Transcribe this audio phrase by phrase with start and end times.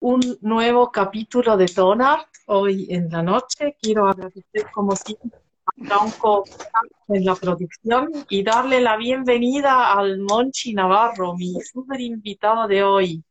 [0.00, 3.76] un nuevo capítulo de Tonart hoy en la noche.
[3.80, 6.44] Quiero agradecer como siempre a Franco
[7.08, 13.24] en la producción y darle la bienvenida al Monchi Navarro, mi súper invitado de hoy.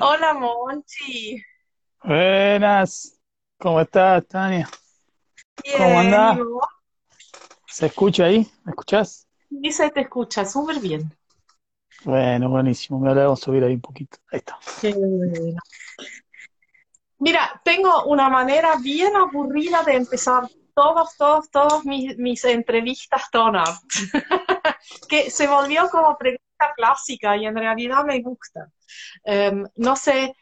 [0.00, 1.40] Hola Monchi.
[2.02, 3.18] Buenas,
[3.58, 4.68] ¿cómo estás, Tania?
[5.62, 6.60] Bien, ¿Cómo.
[7.66, 8.46] ¿Se escucha ahí?
[8.64, 9.26] ¿Me escuchás?
[9.50, 11.12] Y se te escucha súper bien.
[12.04, 12.98] Bueno, buenísimo.
[13.00, 14.18] Me vamos a subir ahí un poquito.
[14.30, 14.58] Ahí está.
[17.18, 23.82] Mira, tengo una manera bien aburrida de empezar todos, todos, todos mis, entrevistas Tonart,
[25.08, 28.70] que se volvió como pregunta clásica y en realidad me gusta.
[29.24, 30.36] Em, no sé,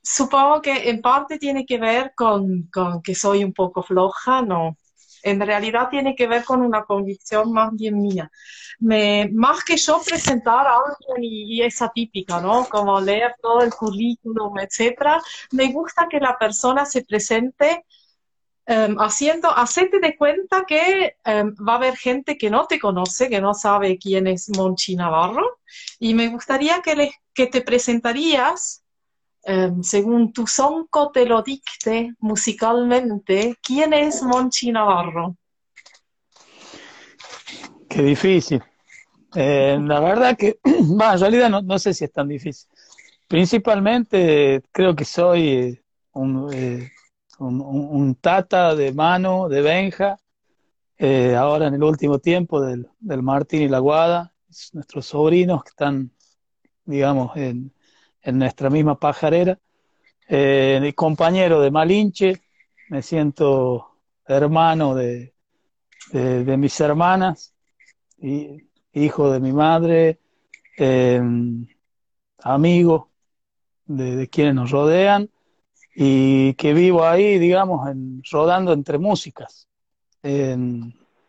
[0.00, 4.76] supongo que en parte tiene que ver con, con que soy un poco floja, no.
[5.24, 8.30] En realidad tiene que ver con una convicción más bien mía.
[8.80, 12.66] Me, más que yo presentar a alguien y, y esa típica, ¿no?
[12.68, 15.20] Como leer todo el currículum, etcétera,
[15.52, 17.84] me gusta que la persona se presente
[18.66, 23.28] em, haciendo, hacete de cuenta que em, va a haber gente que no te conoce,
[23.28, 25.58] que no sabe quién es Monchi Navarro,
[25.98, 28.83] y me gustaría que, le- que te presentarías
[29.44, 35.36] em, según tu sonco te lo dicte musicalmente, ¿quién es Monchi Navarro?
[37.88, 38.62] Qué difícil.
[39.34, 40.58] Eh, la verdad que,
[41.00, 42.68] va, en realidad no, no sé si es tan difícil.
[43.28, 46.90] Principalmente creo que soy eh, un, eh,
[47.38, 50.16] un, un- tata de mano de Benja,
[50.98, 55.64] eh, ahora en el último tiempo del, del Martín y la Guada, es nuestros sobrinos
[55.64, 56.10] que están,
[56.84, 57.72] digamos, en,
[58.24, 59.58] en nuestra misma pajarera.
[60.28, 62.42] Eh, compañero de Malinche,
[62.88, 65.34] me siento hermano de,
[66.10, 67.54] de, mis hermanas,
[68.18, 70.18] y, hijo de mi madre,
[70.78, 71.20] eh,
[72.38, 73.10] amigo
[73.84, 75.28] de, quienes nos rodean,
[75.94, 79.68] y que vivo ahí, digamos, en, rodando entre músicas.
[80.22, 80.56] Eh,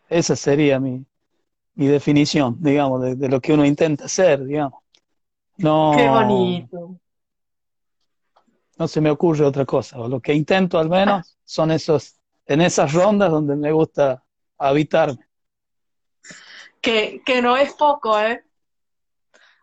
[0.08, 1.06] esa sería mi,
[1.76, 4.85] mi definición, digamos, de, de lo que uno intenta hacer, digamos.
[5.58, 7.00] Qué No, bonito.
[8.78, 12.62] no se me ocurre otra cosa, o lo que intento al menos son esos, en
[12.62, 14.24] esas rondas donde me gusta
[14.58, 15.26] habitarme.
[16.82, 18.44] Que, que no es poco, ¿eh?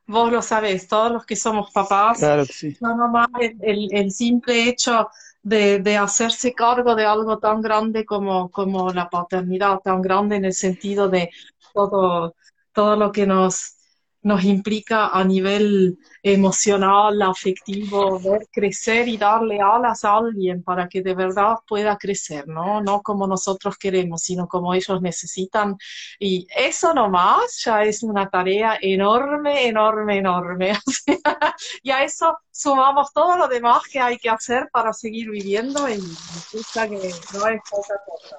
[0.06, 2.76] Vos lo sabés, todos los que somos papás, Claro que sí.
[2.80, 5.09] no nomás el, el- el simple hecho
[5.42, 10.44] de, de hacerse cargo de algo tan grande como, como la paternidad, tan grande en
[10.47, 11.30] el sentido de
[11.72, 12.34] todo,
[12.72, 13.76] todo lo que nos,
[14.22, 21.03] nos implica a nivel emocional, afectivo, ver crecer y darle alas a alguien para que
[21.03, 22.81] de verdad pueda crecer, ¿no?
[22.81, 25.77] No como nosotros queremos, sino como ellos necesitan.
[26.19, 30.72] Y eso nomás ya es una tarea enorme, enorme, enorme.
[31.83, 35.99] Y a eso sumamos todo lo demás que hay que hacer para seguir viviendo y
[35.99, 36.09] me
[36.53, 36.97] gusta que
[37.34, 38.37] no es poca cosa.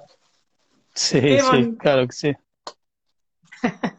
[0.93, 2.33] Sí, sí, claro que sí.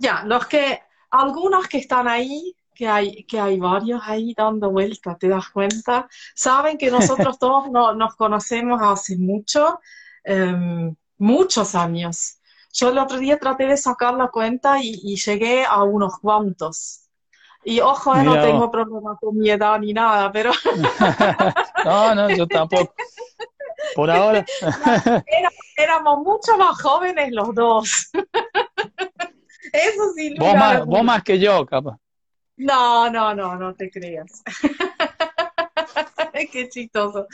[0.00, 0.80] Ya, los que,
[1.10, 6.08] algunos que están ahí, que hay, que hay varios ahí dando vueltas, ¿te das cuenta?
[6.34, 9.80] Saben que nosotros todos no- nos conocemos hace mucho,
[10.24, 12.36] em, muchos años.
[12.72, 17.02] Yo el otro día traté de sacar la cuenta y, y llegué a unos cuantos.
[17.64, 20.50] Y ojo, eh, no tengo problema con mi edad ni nada, pero
[21.84, 22.94] No, no, yo tampoco.
[23.94, 24.44] Por ahora.
[25.26, 28.10] era- éramos mucho más jóvenes los dos.
[29.72, 31.96] Eso sin Vos más, vos más que yo, capaz.
[32.56, 34.42] No, no, no, no te creas.
[36.52, 37.26] Qué chistoso.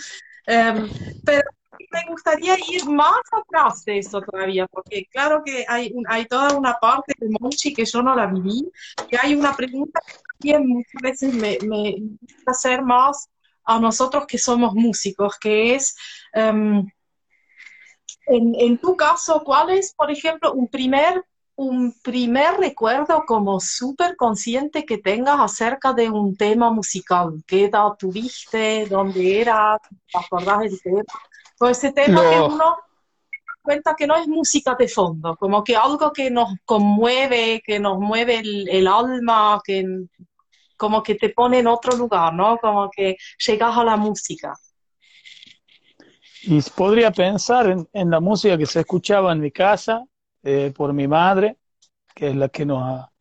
[0.47, 0.89] Em,
[1.25, 1.49] pero
[1.91, 6.75] me gustaría ir más atrás de eso todavía, porque claro que hay, hay toda una
[6.75, 8.71] parte de Monchi que yo no la viví,
[9.11, 13.29] y hay una pregunta que también muchas veces me, me gusta hacer más
[13.65, 15.97] a nosotros que somos músicos, que es,
[16.33, 16.87] em,
[18.27, 21.25] en, en tu caso, ¿cuál es, por ejemplo, un primer,
[21.56, 27.43] un primer recuerdo como súper consciente que tengas acerca de un tema musical?
[27.47, 28.87] ¿Qué edad tuviste?
[28.87, 29.78] ¿Dónde era?
[30.13, 31.03] ¿Te acordás del tema?
[31.59, 32.77] Pues ese tema que uno
[33.63, 37.98] cuenta que no es música de fondo, como que algo que nos conmueve, que nos
[37.98, 39.84] mueve el, el alma, que
[40.77, 42.59] como que te pone en otro lugar, ¿no?
[42.59, 44.54] Como que llegas a la música.
[46.42, 50.04] y podría pensar en, en la música que se escuchaba en mi casa
[50.47, 51.59] eh, por mi madre,
[52.15, 53.13] que es la que nos ha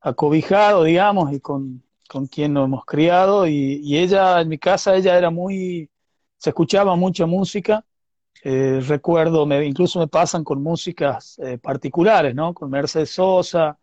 [0.00, 3.46] acobijado, digamos, y con, con quien nos hemos criado.
[3.46, 5.90] Y, y ella, en mi casa, ella era muy,
[6.38, 7.84] se escuchaba mucha música.
[8.42, 12.54] Eh, recuerdo, me, incluso me pasan con músicas eh, particulares, ¿no?
[12.54, 13.78] Con Mercedes Sosa,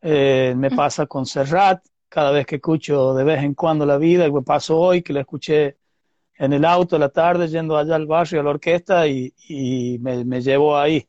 [0.00, 4.26] eh, me pasa con Serrat, cada vez que escucho de vez en cuando la vida,
[4.26, 5.78] que pasó hoy, que la escuché
[6.38, 9.98] en el auto a la tarde yendo allá al barrio a la orquesta y, y
[10.00, 11.08] me, me, llevó ahí,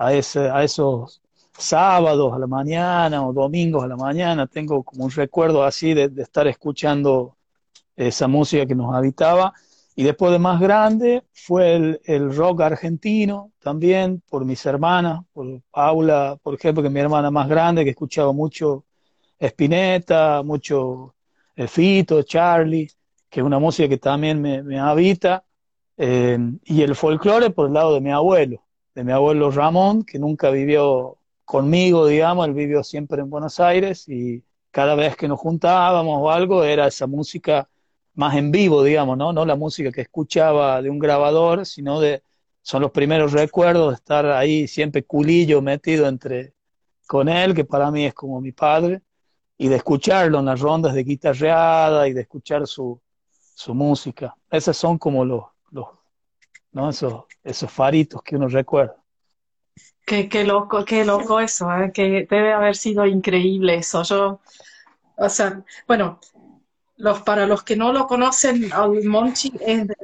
[0.00, 1.20] a, ese, a esos
[1.56, 4.46] sábados a la mañana o domingos a la mañana.
[4.46, 7.36] Tengo como un recuerdo así de, estar escuchando
[7.96, 9.52] esa música que nos habitaba.
[9.94, 16.38] Y después de más grande fue el, rock argentino también, por mis hermanas, por Paula,
[16.42, 18.84] por ejemplo, que es mi hermana más grande, que escuchaba mucho
[19.38, 21.14] Spinetta, mucho
[21.68, 22.88] Fito, Charlie
[23.30, 25.44] que es una música que también me, me habita,
[25.96, 28.64] eh, y el folclore por el lado de mi abuelo,
[28.94, 34.08] de mi abuelo Ramón, que nunca vivió conmigo, digamos, él vivió siempre en Buenos Aires
[34.08, 37.68] y cada vez que nos juntábamos o algo era esa música
[38.14, 39.32] más en vivo, digamos, ¿no?
[39.32, 42.22] No la música que escuchaba de un grabador, sino de,
[42.62, 46.54] son los primeros recuerdos de estar ahí siempre culillo metido entre
[47.06, 49.02] con él, que para mí es como mi padre,
[49.58, 53.00] y de escucharlo en las rondas de guitarreada y de escuchar su,
[53.54, 54.34] su música.
[54.50, 55.44] Esos son como los,
[56.72, 56.90] ¿no?
[56.90, 58.96] esos, esos faritos que uno recuerda.
[60.04, 61.92] Qué, qué loco, qué loco eso, ¿eh?
[61.92, 64.02] que debe haber sido increíble eso.
[64.02, 64.40] Yo,
[65.16, 66.18] o sea, bueno,
[66.96, 68.70] los, para los que no lo conocen,
[69.04, 69.96] Monchi es de,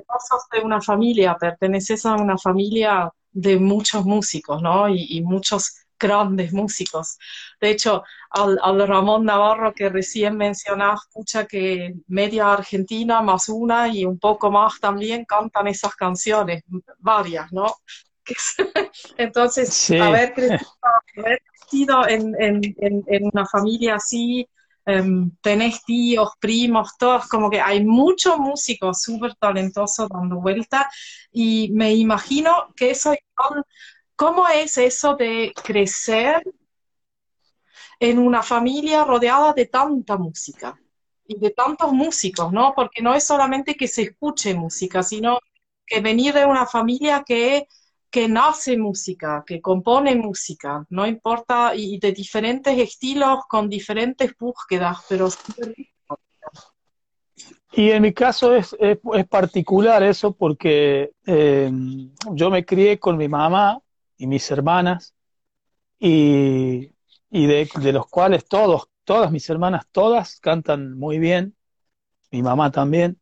[0.53, 4.89] de una familia, perteneces a una familia de muchos músicos, ¿no?
[4.89, 7.19] Y, y muchos grandes músicos.
[7.61, 13.89] De hecho, al, al, Ramón Navarro que recién mencionás, escucha que media Argentina más una
[13.89, 16.63] y un poco más también cantan esas canciones,
[16.99, 17.75] varias, ¿no?
[19.17, 19.99] Entonces, sí.
[19.99, 24.49] haber crecido en, en, en, en, una familia así,
[24.87, 30.89] um, tenés tíos, primos, todos, como que hay muchos músicos súper talentosos dando vuelta
[31.33, 33.15] y me imagino que eso
[34.17, 36.43] ¿Cómo es eso de crecer
[38.01, 40.79] en una familia rodeada de tanta música
[41.27, 42.73] y de tantos músicos, ¿no?
[42.75, 45.39] Porque no es solamente que se escuche música, sino
[45.87, 47.69] que venir de una familia que,
[48.11, 54.99] que nace música, que compone música, no importa, y de diferentes estilos, con diferentes búsquedas,
[55.09, 55.29] pero
[57.73, 58.99] y en mi caso es, es,
[59.29, 61.71] particular eso porque eh,
[62.33, 63.83] yo me crié con mi mamá
[64.19, 65.15] y mis hermanas,
[65.99, 66.95] y,
[67.31, 71.57] y de, de, los cuales todos, todas mis hermanas, todas cantan muy bien,
[72.31, 73.21] mi mamá también,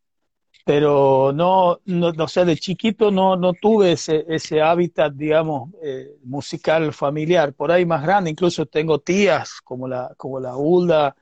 [0.65, 6.17] pero no, no, no sé, de chiquito no, no tuve ese, ese hábitat, digamos, eh,
[6.25, 7.55] musical familiar.
[7.55, 11.15] Por ahí más grande, incluso tengo tías como la, como la Ulda,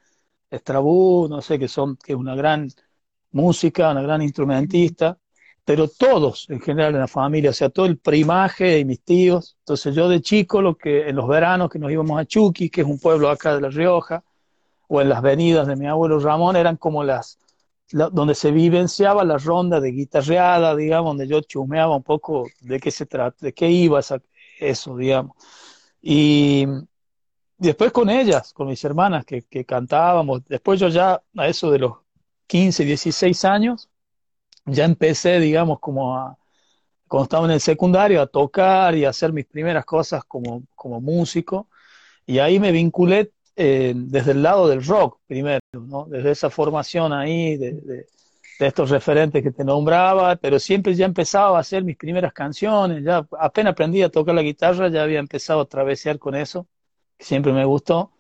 [0.51, 2.69] Estrabú, no sé, que son, que es una gran
[3.33, 5.19] música, una gran instrumentista,
[5.65, 9.57] pero todos en general en la familia, o sea, todo el primaje y mis tíos.
[9.61, 12.81] Entonces yo de chico, lo que en los veranos que nos íbamos a Chuqui, que
[12.81, 14.25] es un pueblo acá de La Rioja,
[14.89, 17.39] o en las venidas de mi abuelo Ramón, eran como las,
[17.93, 22.81] la, donde se vivenciaba la ronda de guitarreada, digamos, donde yo chumeaba un poco de
[22.81, 24.21] qué se trata, de qué iba esa,
[24.59, 25.37] eso, digamos.
[26.03, 26.67] Y
[27.57, 31.79] después con ellas, con mis hermanas que, que cantábamos, después yo ya a eso de
[31.79, 31.93] los
[32.49, 33.89] 15, 16 años,
[34.67, 36.39] ya empecé, digamos, como a,
[37.09, 41.01] cuando estaba en el secundario, a tocar y a hacer mis primeras cosas como, como
[41.01, 41.69] músico.
[42.27, 46.07] Y ahí me vinculé eh, desde el lado del rock primero, ¿no?
[46.07, 48.07] Desde esa formación ahí, de, de,
[48.61, 53.27] estos referentes que te nombraba, pero siempre ya empezaba a hacer mis primeras canciones, ya
[53.39, 56.69] apenas aprendí a tocar la guitarra, ya había empezado a travesear con eso,
[57.19, 58.13] que siempre me gustó.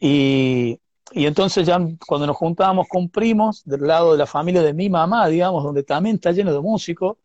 [0.00, 0.80] Y,
[1.12, 4.88] y entonces ya cuando nos juntábamos con primos del lado de la familia de mi
[4.88, 7.16] mamá, digamos, donde también está lleno de músicos,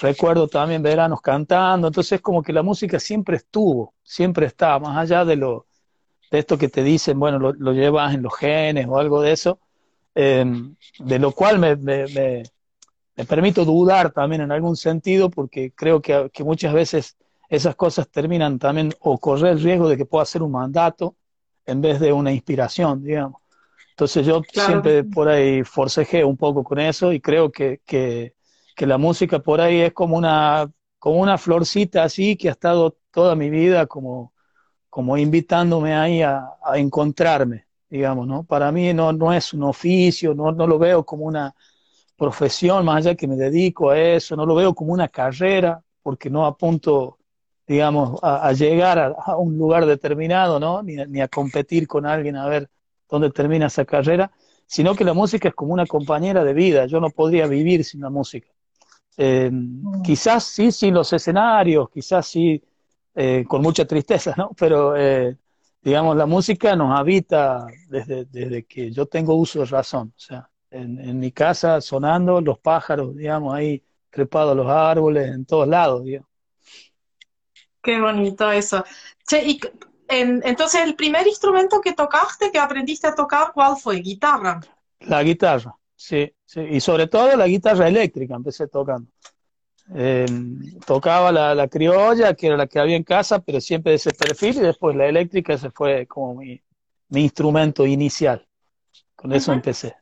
[0.00, 5.24] recuerdo también veranos cantando, entonces como que la música siempre estuvo, siempre está, más allá
[5.24, 5.66] de lo
[6.30, 9.32] de esto que te dicen, bueno, lo, lo llevas en los genes o algo de
[9.32, 9.58] eso,
[10.14, 10.44] eh,
[10.98, 12.42] de lo cual me, me, me,
[13.16, 17.16] me, permito dudar también en algún sentido, porque creo que, que muchas veces
[17.48, 21.16] esas cosas terminan también o correr el riesgo de que pueda ser un mandato,
[21.66, 23.42] en vez de una inspiración, digamos.
[23.90, 24.68] Entonces yo claro.
[24.68, 28.34] siempre por ahí forcejé un poco con eso y creo que, que,
[28.74, 30.68] que, la música por ahí es como una,
[30.98, 34.32] como una florcita así que ha estado toda mi vida como,
[34.90, 38.42] como invitándome ahí a, a encontrarme, digamos, ¿no?
[38.42, 41.54] Para mí no, no es un oficio, no, no lo veo como una
[42.16, 46.30] profesión, más allá que me dedico a eso, no lo veo como una carrera, porque
[46.30, 47.18] no apunto
[47.66, 50.82] digamos, a, a llegar a, a, un lugar determinado, ¿no?
[50.82, 52.68] Ni, ni, a competir con alguien a ver
[53.08, 54.30] dónde termina esa carrera,
[54.66, 58.00] sino que la música es como una compañera de vida, yo no podría vivir sin
[58.00, 58.48] la música.
[59.16, 60.02] Eh, mm.
[60.02, 62.62] Quizás sí sin los escenarios, quizás sí
[63.14, 64.50] eh, con mucha tristeza, ¿no?
[64.58, 65.36] Pero eh,
[65.82, 70.12] digamos, la música nos habita desde, desde que yo tengo uso de razón.
[70.16, 75.28] O sea, en, en mi casa sonando los pájaros, digamos, ahí trepados a los árboles,
[75.28, 76.33] en todos lados, digamos.
[77.84, 78.82] Qué bonito eso.
[79.28, 79.60] Che, y
[80.08, 83.96] en, entonces, el primer instrumento que tocaste, que aprendiste a tocar, ¿cuál fue?
[83.96, 84.58] ¿Guitarra?
[85.00, 86.60] La guitarra, sí, sí.
[86.62, 89.10] Y sobre todo la guitarra eléctrica, empecé tocando.
[89.94, 90.24] Eh,
[90.86, 94.12] tocaba la, la, criolla, que era la que había en casa, pero siempre de ese
[94.12, 96.58] perfil, y después la eléctrica se fue como mi,
[97.10, 98.48] mi instrumento inicial.
[99.14, 99.58] Con eso uh -huh.
[99.58, 99.94] empecé.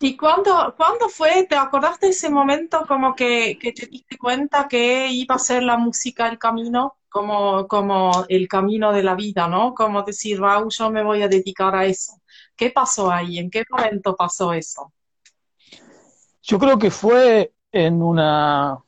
[0.00, 1.46] ¿Y cuándo, cuándo fue?
[1.46, 5.62] ¿Te acordaste de ese momento como que, que, te diste cuenta que iba a ser
[5.62, 6.96] la música el camino?
[7.10, 9.74] Como, como el camino de la vida, ¿no?
[9.74, 12.12] Como decir, wow, yo me voy a dedicar a eso.
[12.56, 13.38] ¿Qué pasó ahí?
[13.38, 14.92] ¿En qué momento pasó eso?
[16.42, 18.78] Yo creo que fue en una...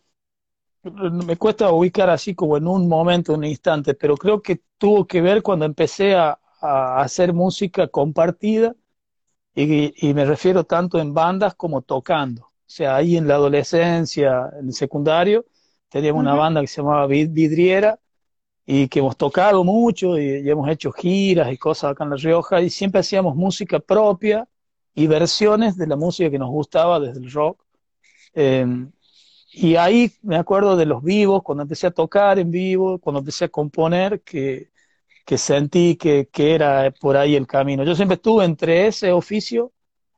[0.84, 5.20] Me cuesta ubicar así como en un momento, un instante, pero creo que tuvo que
[5.20, 8.74] ver cuando empecé a, a hacer música compartida
[9.54, 12.42] y, y, me refiero tanto en bandas como tocando.
[12.42, 15.44] O sea, ahí en la adolescencia, en el secundario,
[15.88, 16.30] teníamos uh -huh.
[16.30, 17.98] una banda que se llamaba Vidriera
[18.66, 22.61] y que hemos tocado mucho y, hemos hecho giras y cosas acá en La Rioja
[22.61, 24.49] y siempre hacíamos música propia
[24.95, 27.64] y versiones de la música que nos gustaba desde el rock.
[28.35, 28.66] Eh,
[29.54, 33.47] y ahí me acuerdo de los vivos, cuando empecé a tocar en vivo, cuando empecé
[33.47, 34.73] a componer, que
[35.25, 37.85] que sentí que, que, era por ahí el camino.
[37.85, 39.73] Yo siempre estuve entre ese oficio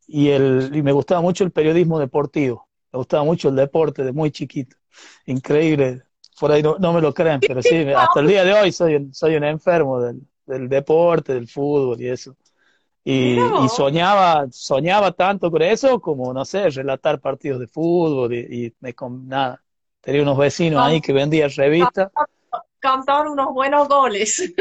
[0.06, 2.68] y, el, y me gustaba mucho el periodismo deportivo.
[2.92, 4.76] Me gustaba mucho el deporte de muy chiquito.
[5.26, 6.04] Increíble.
[6.38, 9.10] Por ahí no, no me lo creen, pero sí, hasta el día de hoy soy,
[9.12, 12.36] soy un enfermo del, del deporte, del fútbol y eso.
[13.04, 13.64] Y, no.
[13.64, 18.74] y, soñaba, soñaba tanto con eso como, no sé, relatar partidos de fútbol y, y
[18.80, 18.94] me,
[19.26, 19.62] nada.
[20.00, 22.10] Tenía unos vecinos ahí que vendían revistas
[22.84, 24.52] cantar unos buenos goles.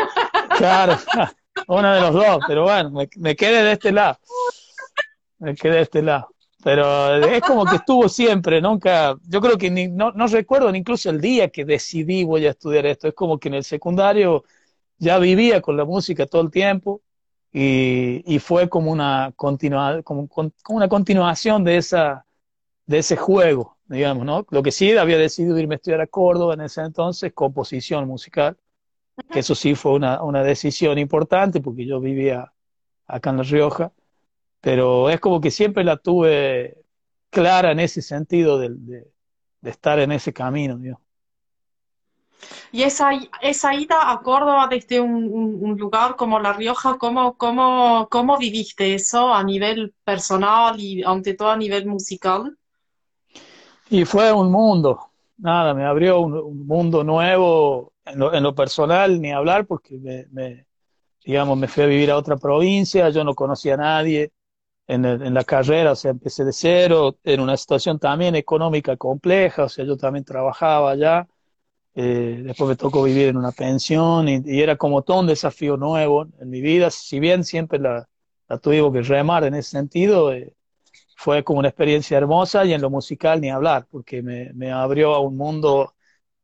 [0.58, 0.98] Claro,
[1.68, 4.18] uno de los dos, pero bueno, me, me quedé de este lado.
[5.40, 6.33] Me quedé de este lado.
[6.64, 10.80] Pero es como que estuvo siempre, nunca, yo creo que ni, no, no recuerdo ni
[10.80, 14.46] incluso el día que decidí voy a estudiar esto, es como que en el secundario
[14.98, 17.02] ya vivía con la música todo el tiempo
[17.52, 22.26] y, y fue como una, continua, como, como una continuación de, esa,
[22.86, 24.46] de ese juego, digamos, ¿no?
[24.50, 28.58] Lo que sí, había decidido irme a estudiar a Córdoba en ese entonces, composición musical,
[29.32, 32.54] que eso sí fue una, una decisión importante porque yo vivía
[33.06, 33.92] acá en La Rioja,
[34.64, 36.86] pero es como que siempre la tuve
[37.30, 39.12] clara en ese sentido de, de,
[39.60, 41.04] de estar en ese camino, digamos.
[42.72, 43.10] Y esa,
[43.42, 48.38] esa ida a Córdoba desde un, un, un lugar como La Rioja, ¿cómo, cómo, ¿cómo
[48.38, 52.58] viviste eso a nivel personal y ante todo a nivel musical?
[53.90, 58.56] Y fue un mundo, nada, me abrió un, un mundo nuevo en lo, en lo,
[58.56, 60.68] personal, ni hablar, porque me, me,
[61.26, 64.32] digamos, me fui a vivir a otra provincia, yo no conocía a nadie
[64.88, 68.98] en, el, en la carrera, o sea, empecé de cero, en una situación también económica
[68.98, 71.28] compleja, o sea, yo también trabajaba allá,
[71.96, 76.28] eh, después me tocó vivir en una pensión y, era como todo un desafío nuevo
[76.40, 78.08] en mi vida, si bien siempre la,
[78.50, 80.54] la tuvimos que remar en ese sentido, eh,
[81.16, 85.14] fue como una experiencia hermosa y en lo musical ni hablar, porque me, me abrió
[85.16, 85.94] a un mundo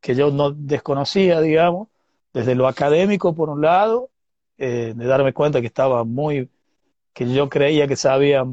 [0.01, 1.89] que yo no desconocía, digamos,
[2.34, 4.12] desde lo académico por un lado,
[4.58, 6.50] eh, de darme cuenta que estaba muy,
[7.19, 8.45] que yo creía que sabía,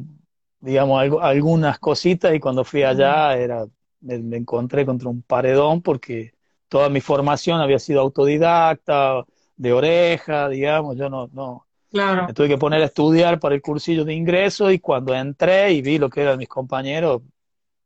[0.58, 3.64] digamos, algo, algunas cositas y cuando fui allá era,
[4.00, 6.32] me, me, encontré contra un paredón porque
[6.68, 12.26] toda mi formación había sido autodidacta, de oreja, digamos, yo no, no, Claro.
[12.26, 15.80] Me tuve que poner a estudiar para el cursillo de ingreso y cuando entré y
[15.80, 17.22] vi lo que eran mis compañeros,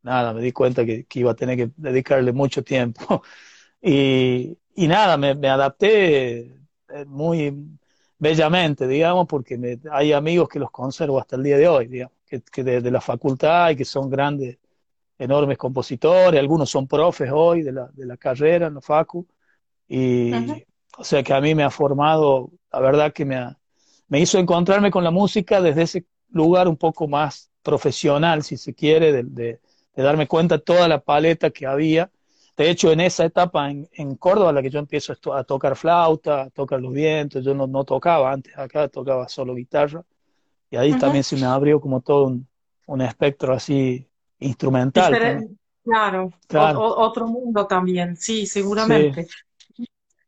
[0.03, 3.23] nada, me di cuenta que, que iba a tener que dedicarle mucho tiempo.
[3.83, 6.39] y, y nada, me, me, adapté
[6.89, 7.79] eh, muy
[8.21, 12.15] bellamente, digamos, porque me, hay amigos que los conservo hasta el día de hoy, digamos,
[12.27, 14.59] que, que de, de, la facultad y que son grandes,
[15.19, 19.27] enormes compositores, algunos son profes hoy de la, de la carrera en la facu.
[19.89, 20.67] Y, uh -huh.
[20.99, 23.61] o sea que a mí me ha formado, la verdad que me ha
[24.11, 28.75] me hizo encontrarme con la música desde ese lugar un poco más profesional, si se
[28.75, 29.61] quiere, de, de,
[29.95, 32.11] de darme cuenta toda la paleta que había.
[32.61, 36.43] De hecho, en esa etapa en, en Córdoba, la que yo empiezo a, tocar flauta,
[36.43, 40.05] a tocar los vientos, yo no, no, tocaba antes, acá tocaba solo guitarra,
[40.71, 41.01] y ahí uh -huh.
[41.01, 42.47] también se me abrió como todo un,
[42.87, 44.07] un espectro así
[44.41, 45.11] instrumental.
[45.11, 45.55] Diferente.
[45.83, 46.81] Claro, claro.
[46.81, 49.27] O, otro mundo también, sí, seguramente.
[49.75, 49.87] Sí.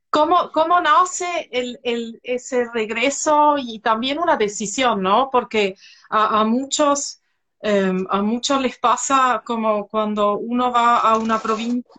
[0.08, 5.28] ¿Cómo, cómo nace el, el, ese regreso y también una decisión, ¿no?
[5.30, 5.76] Porque
[6.08, 7.20] a, a muchos,
[7.62, 11.90] eh, a muchos les pasa como cuando uno va a una provincia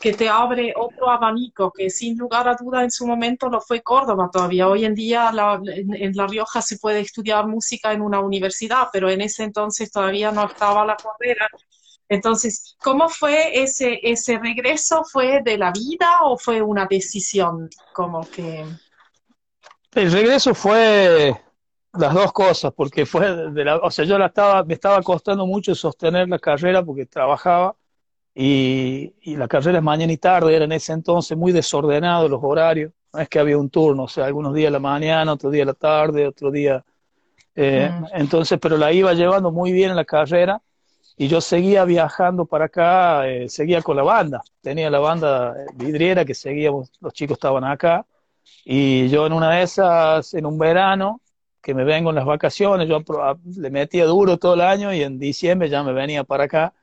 [0.00, 3.82] que te abre otro abanico, que sin lugar a duda en su momento lo fue
[3.82, 4.68] Córdoba todavía.
[4.68, 9.20] Hoy en día en, La Rioja se puede estudiar música en una universidad, pero en
[9.20, 11.48] ese entonces todavía no estaba la carrera.
[12.08, 15.04] Entonces, ¿cómo fue ese, ese regreso?
[15.04, 17.68] ¿Fue de la vida o fue una decisión?
[17.92, 18.64] Como que...
[19.94, 21.36] El regreso fue
[21.94, 25.46] las dos cosas, porque fue de la, o sea, yo la estaba, me estaba costando
[25.46, 27.74] mucho sostener la carrera porque trabajaba
[28.34, 32.40] y, y, la carrera es mañana y tarde, era en ese entonces muy desordenado los
[32.42, 35.64] horarios, no es que había un turno, o sea, algunos días la mañana, otro día
[35.64, 36.84] la tarde, otro día...
[37.54, 38.04] Eh, mm.
[38.14, 40.62] Entonces, pero la iba llevando muy bien en la carrera
[41.16, 46.24] y yo seguía viajando para acá, eh, seguía con la banda, tenía la banda vidriera
[46.24, 48.06] que seguíamos, los chicos estaban acá,
[48.64, 51.20] y yo en una de esas, en un verano,
[51.60, 53.02] que me vengo en las vacaciones, yo
[53.56, 56.74] le metía duro todo el año y en diciembre ya me venía para acá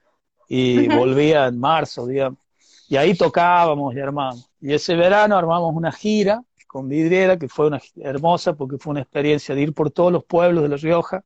[0.47, 2.39] y volvía en marzo, digamos.
[2.87, 4.49] Y ahí tocábamos y armamos.
[4.61, 9.01] Y ese verano armamos una gira con vidriera que fue una hermosa porque fue una
[9.01, 11.23] experiencia de ir por todos los pueblos de La Rioja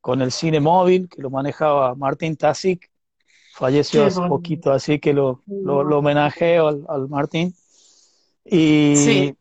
[0.00, 2.90] con el cine móvil que lo manejaba Martín Tasic.
[3.54, 7.54] Falleció hace poquito, así que lo, lo, homenajeo al, al, Martín.
[8.44, 9.34] Y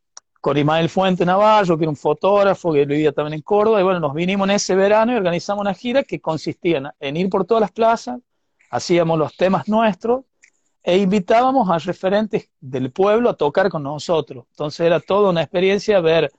[0.43, 3.79] con Ismael Fuente Navarro, que era un fotógrafo que vivía también en Córdoba.
[3.79, 7.29] Y bueno, nos vinimos en ese verano y organizamos una gira que consistía en ir
[7.29, 8.19] por todas las plazas,
[8.69, 10.25] hacíamos los temas nuestros
[10.83, 14.43] e invitábamos a referentes del pueblo a tocar con nosotros.
[14.49, 16.29] Entonces era toda una experiencia ver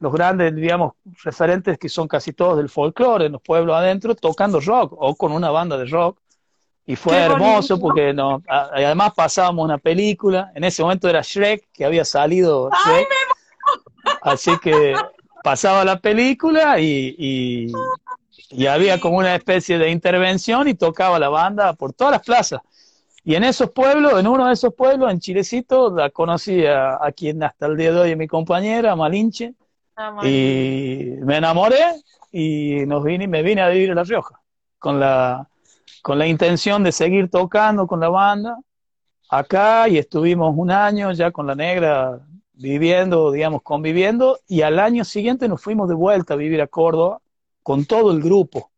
[0.00, 0.92] los grandes, digamos,
[1.24, 5.32] referentes que son casi todos del folclore en los pueblos adentro, tocando rock o con
[5.32, 6.18] una banda de rock.
[6.84, 11.86] Y fue hermoso porque no, además pasábamos una película, en ese momento era Shrek, que
[11.86, 13.08] había salido Shrek.
[14.26, 14.94] Así que
[15.42, 17.72] pasaba la película y,
[18.50, 22.60] y había como una especie de intervención y tocaba la banda por todas las plazas.
[23.24, 27.42] Y en esos pueblos, en uno de esos pueblos, en Chilecito, la conocí a, quien
[27.42, 29.52] hasta el día de hoy es mi compañera, Malinche,
[29.96, 31.82] ah, y me enamoré
[32.30, 34.40] y nos vine, me vine a vivir en La Rioja,
[34.78, 35.48] con la,
[36.02, 38.58] con la intención de seguir tocando con la banda.
[39.28, 42.20] Acá y estuvimos un año ya con la negra
[42.56, 47.20] viviendo, digamos, conviviendo, y al año siguiente nos fuimos de vuelta a vivir a Córdoba
[47.62, 48.70] con todo el grupo,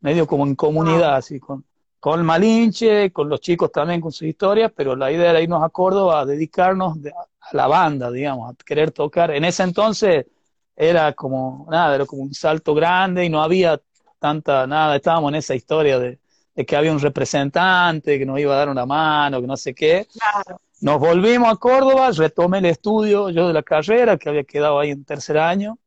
[0.00, 1.64] medio como en comunidad, así, con,
[2.00, 5.68] con Malinche, con los chicos también con sus historias, pero la idea era irnos a
[5.68, 9.30] Córdoba a dedicarnos a la banda, digamos, a querer tocar.
[9.30, 10.26] En ese entonces
[10.74, 13.80] era como, nada, era como un salto grande y no había
[14.18, 16.18] tanta, nada, estábamos en esa historia de,
[16.66, 20.06] que había un representante que nos iba a dar una mano, que no sé qué.
[20.82, 24.90] Nos volvimos a Córdoba, retomé el estudio yo de la carrera, que había quedado ahí
[24.90, 25.78] en tercer año,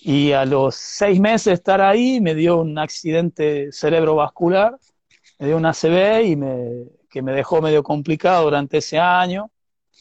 [0.00, 4.76] y a los seis meses de estar ahí me dio un accidente cerebrovascular,
[5.38, 9.52] me dio una ACV y me, que me dejó medio complicado durante ese año.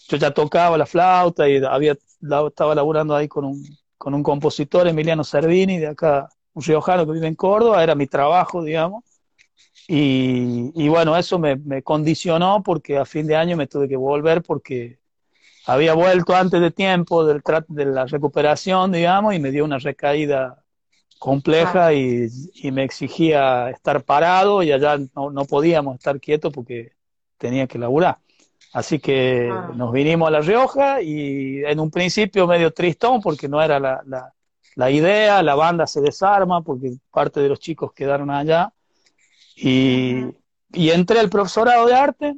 [0.10, 1.96] Yo ya tocaba la flauta y había,
[2.48, 3.64] estaba laburando ahí con un,
[4.00, 8.08] con un compositor, Emiliano Servini, de acá, un riojano que vive en Córdoba, era mi
[8.08, 9.04] trabajo, digamos.
[9.88, 13.98] Y, y bueno, eso me, me, condicionó porque a fin de año me tuve que
[13.98, 15.00] volver porque
[15.66, 20.64] había vuelto antes de tiempo del de la recuperación, digamos, y me dio una recaída
[21.20, 22.30] compleja y,
[22.72, 26.94] me exigía estar parado y allá no, podíamos estar quietos porque
[27.38, 28.18] tenía que laburar.
[28.74, 29.72] Así que ah.
[29.76, 34.02] nos vinimos a La Rioja y en un principio medio tristón porque no era la,
[34.06, 34.34] la,
[34.76, 38.74] la, idea, la banda se desarma porque parte de los chicos quedaron allá
[39.56, 40.26] y,
[40.72, 42.36] y entré al profesorado de arte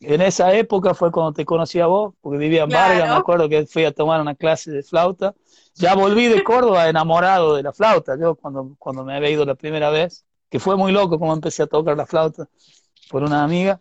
[0.00, 3.48] en esa época fue cuando te conocí a vos, porque vivía en Vargas, me acuerdo
[3.48, 5.34] que fui a tomar una clase de flauta.
[5.74, 9.56] Ya volví de Córdoba enamorado de la flauta, yo cuando, cuando me había ido la
[9.56, 12.48] primera vez, que fue muy loco como empecé a tocar la flauta
[13.10, 13.80] por una amiga.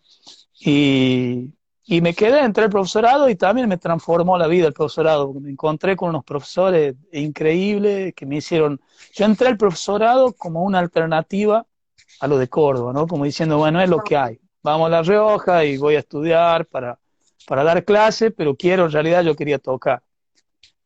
[0.59, 1.53] Y,
[1.85, 5.41] y me quedé, entré al profesorado y también me transformó la vida el profesorado, porque
[5.41, 8.81] me encontré con unos profesores increíbles que me hicieron...
[9.13, 11.65] Yo entré al profesorado como una alternativa
[12.19, 13.07] a lo de Córdoba, ¿no?
[13.07, 16.65] Como diciendo, bueno, es lo que hay vamos a La Rioja y voy a estudiar
[16.65, 16.99] para,
[17.47, 20.03] para dar clase, pero quiero, en realidad yo quería tocar.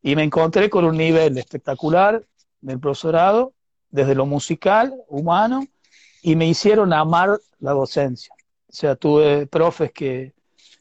[0.04, 2.24] Y me encontré con un nivel espectacular
[2.60, 3.54] del profesorado,
[3.90, 5.66] desde lo musical, humano,
[6.22, 8.34] y me hicieron amar la docencia.
[8.68, 10.34] O sea, tuve profes que,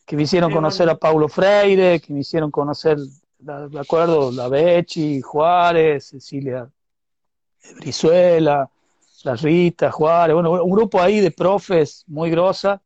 [0.04, 2.98] que me hicieron conocer a Paulo Freire, que me hicieron conocer,
[3.38, 6.68] de acuerdo, la Bechi, Juárez, Cecilia
[7.76, 8.68] Brizuela,
[9.24, 12.80] la Rita, Juárez, bueno, un grupo ahí de profes muy grosa,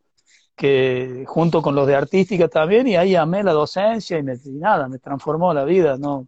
[0.57, 4.89] que junto con los de artística también, y ahí amé la docencia y, me, nada,
[4.89, 6.27] me transformó la vida, no,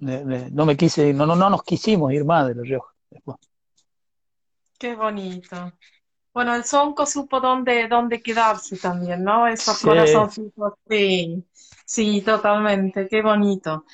[0.00, 2.92] no me quise, no, no, no nos quisimos ir más de La Rioja
[4.78, 5.72] Qué bonito.
[6.32, 9.46] Bueno, el Sonco supo dónde, dónde quedarse también, ¿no?
[9.46, 11.44] Esos corazoncitos, sí,
[11.84, 13.84] sí, totalmente, qué bonito.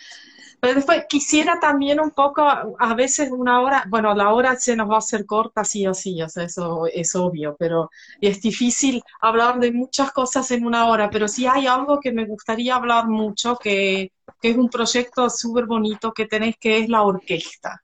[0.61, 4.91] Pero después quisiera también un poco, a veces una hora, bueno, la hora se nos
[4.91, 9.03] va a hacer corta sí o sí, o sea, eso es obvio, pero es difícil
[9.21, 13.09] hablar de muchas cosas en una hora, pero sí hay algo que me gustaría hablar
[13.09, 17.81] mucho, que, que es un proyecto súper bonito que tenés, que es la orquesta.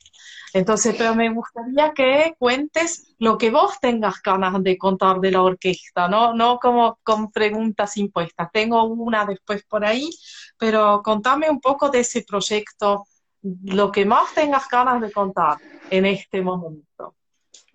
[0.56, 5.42] Entonces, pero me gustaría que cuentes lo que vos tengas ganas de contar de la
[5.42, 6.32] orquesta, ¿no?
[6.32, 8.48] No como con preguntas impuestas.
[8.50, 10.08] Tengo una después por ahí,
[10.56, 13.04] pero contame un poco de ese proyecto,
[13.42, 15.58] lo que más tengas ganas de contar
[15.90, 17.14] en este momento.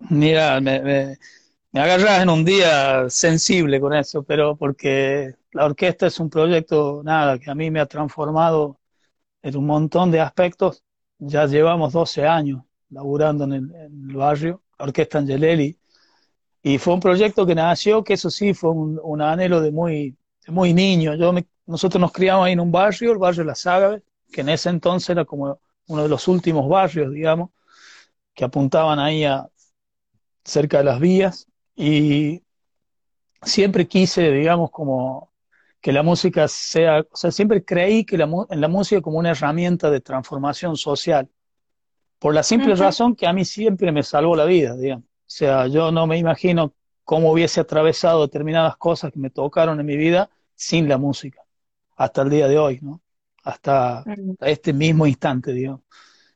[0.00, 6.18] Mira, me, me, agarras en un día sensible con eso, pero porque la orquesta es
[6.18, 8.80] un proyecto, nada, que a mí me ha transformado
[9.40, 10.82] en un montón de aspectos.
[11.18, 15.76] Ya llevamos 12 años laburando en el, barrio, la Orquesta Angelelli,
[16.62, 20.72] y fue un proyecto que nació, que eso sí, fue un, anhelo de muy, muy
[20.72, 21.14] niño.
[21.14, 21.32] Yo
[21.66, 25.10] nosotros nos criamos ahí en un barrio, el barrio Las Ágaves, que en ese entonces
[25.10, 27.50] era como uno de los últimos barrios, digamos,
[28.34, 29.48] que apuntaban ahí a
[30.44, 32.42] cerca de las vías, y
[33.42, 35.32] siempre quise, digamos, como
[35.80, 39.30] que la música sea, o sea, siempre creí que la, en la música como una
[39.30, 41.28] herramienta de transformación social
[42.22, 45.06] por la simple razón que a mí siempre me salvó la vida, digamos.
[45.06, 49.86] O sea, yo no me imagino cómo hubiese atravesado determinadas cosas que me tocaron en
[49.86, 51.42] mi vida sin la música,
[51.96, 53.00] hasta el día de hoy, ¿no?
[53.42, 54.04] Hasta,
[54.38, 55.80] este mismo instante, digamos.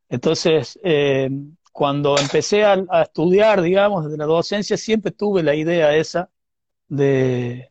[0.09, 1.31] Entonces, eh,
[1.70, 6.29] cuando empecé a, estudiar, digamos, desde la docencia, siempre tuve la idea esa
[6.88, 7.70] de,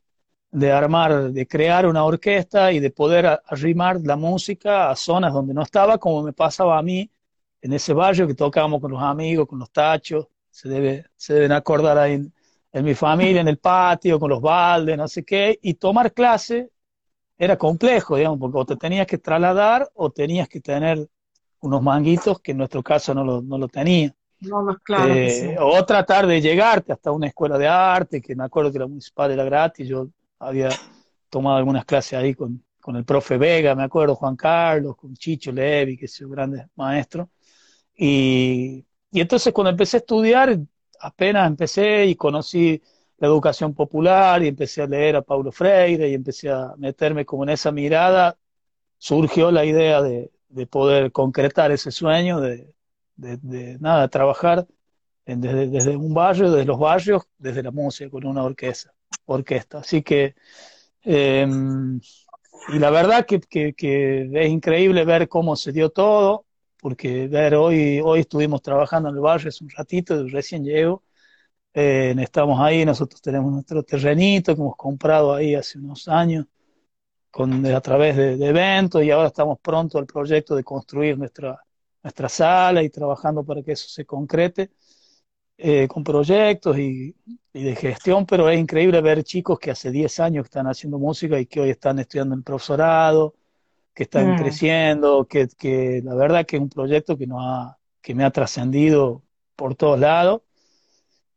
[0.52, 5.54] de armar, de crear una orquesta y de poder arrimar la música a zonas donde
[5.54, 7.12] no estaba, como me pasaba a mí
[7.66, 11.52] en ese barrio que tocábamos con los amigos, con los tachos, se, debe, se deben
[11.52, 12.14] acordar ahí
[12.72, 16.70] en, mi familia, en el patio, con los baldes, no sé qué, y tomar clase
[17.36, 21.10] era complejo, digamos, porque o te tenías que trasladar o tenías que tener
[21.62, 24.14] unos manguitos que en nuestro caso no lo, no lo tenía.
[24.42, 25.12] No, no, claro.
[25.16, 28.86] Eh, o tratar de llegarte hasta una escuela de arte, que me acuerdo que la
[28.86, 30.70] municipal era gratis, yo había
[31.32, 35.52] tomado algunas clases ahí con, con el profe Vega, me acuerdo, Juan Carlos, con Chicho
[35.52, 37.28] Levi, que es un grande maestro.
[37.98, 40.60] Y, entonces cuando empecé a estudiar,
[41.00, 42.82] apenas empecé y conocí
[43.18, 47.44] la educación popular y empecé a leer a Paulo Freire y empecé a meterme como
[47.44, 48.38] en esa mirada,
[48.98, 50.32] surgió la idea de,
[50.70, 52.74] poder concretar ese sueño, de,
[53.80, 54.66] nada, trabajar
[55.26, 58.94] desde, un barrio, desde los barrios, desde la música, con una orquesta.
[59.26, 59.80] orquesta.
[59.80, 60.36] Así que,
[61.04, 62.00] em,
[62.70, 63.40] y la verdad que,
[63.74, 66.45] que es increíble ver cómo se dio todo
[66.86, 71.04] porque ver, hoy, hoy estuvimos trabajando en el barrio hace un ratito, recién llego,
[71.74, 76.46] eh, estamos ahí, nosotros tenemos nuestro terrenito que hemos comprado ahí hace unos años
[77.32, 81.60] con, a través de, eventos y ahora estamos pronto al proyecto de construir nuestra,
[82.04, 84.70] nuestra sala y trabajando para que eso se concrete
[85.58, 87.16] eh, con proyectos y,
[87.52, 91.48] de gestión, pero es increíble ver chicos que hace 10 años están haciendo música y
[91.48, 93.34] que hoy están estudiando en profesorado,
[93.96, 94.38] que están mm.
[94.38, 99.24] creciendo, que, que, la verdad que es un proyecto que, ha, que me ha trascendido
[99.56, 100.42] por todos lados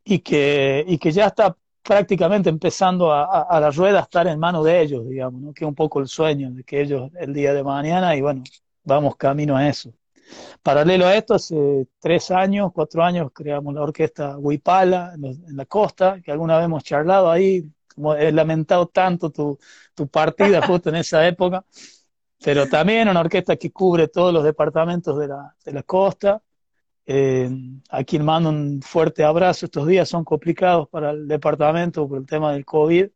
[0.04, 4.38] y que, y que ya está prácticamente empezando a, a, la rueda a estar en
[4.40, 5.52] manos de ellos, digamos, ¿no?
[5.54, 8.42] que es un poco el sueño de que ellos el día de mañana y bueno,
[8.84, 9.92] vamos camino a eso.
[10.62, 16.20] Paralelo a esto, hace tres años, cuatro años, creamos la orquesta Huipala en, la costa,
[16.22, 19.58] que alguna vez hemos charlado ahí, como he lamentado tanto tu,
[19.94, 21.64] tu partida justo en esa época,
[22.42, 26.42] pero también una orquesta que cubre todos los departamentos de la, de la costa.
[27.10, 27.48] Eh,
[27.88, 29.64] a quien mando un fuerte abrazo.
[29.64, 33.06] Estos días son complicados para el departamento por el tema del COVID.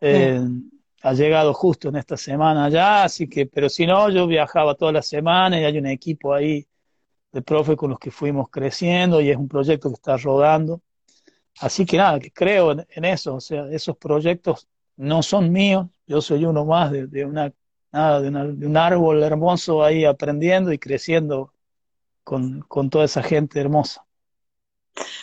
[0.00, 0.40] Eh,
[1.02, 4.90] ha llegado justo en esta semana ya, así que, pero si no, yo viajaba toda
[4.92, 6.66] la semana y hay un equipo ahí
[7.32, 10.82] de profe con los que fuimos creciendo y es un proyecto que está rodando.
[11.60, 16.20] Así que nada, que creo en, eso, o sea, esos proyectos no son míos, yo
[16.20, 17.52] soy uno más de, de una
[17.92, 21.52] nada, de, un árbol hermoso ahí aprendiendo y creciendo
[22.24, 24.04] con, toda esa gente hermosa.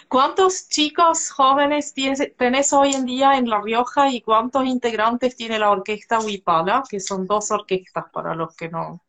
[0.07, 5.59] ¿Cuántos chicos jóvenes tienes, tenés hoy en día en La Rioja y cuántos integrantes tiene
[5.59, 6.83] la orquesta Huipala?
[6.89, 9.03] Que son dos orquestas para los que no.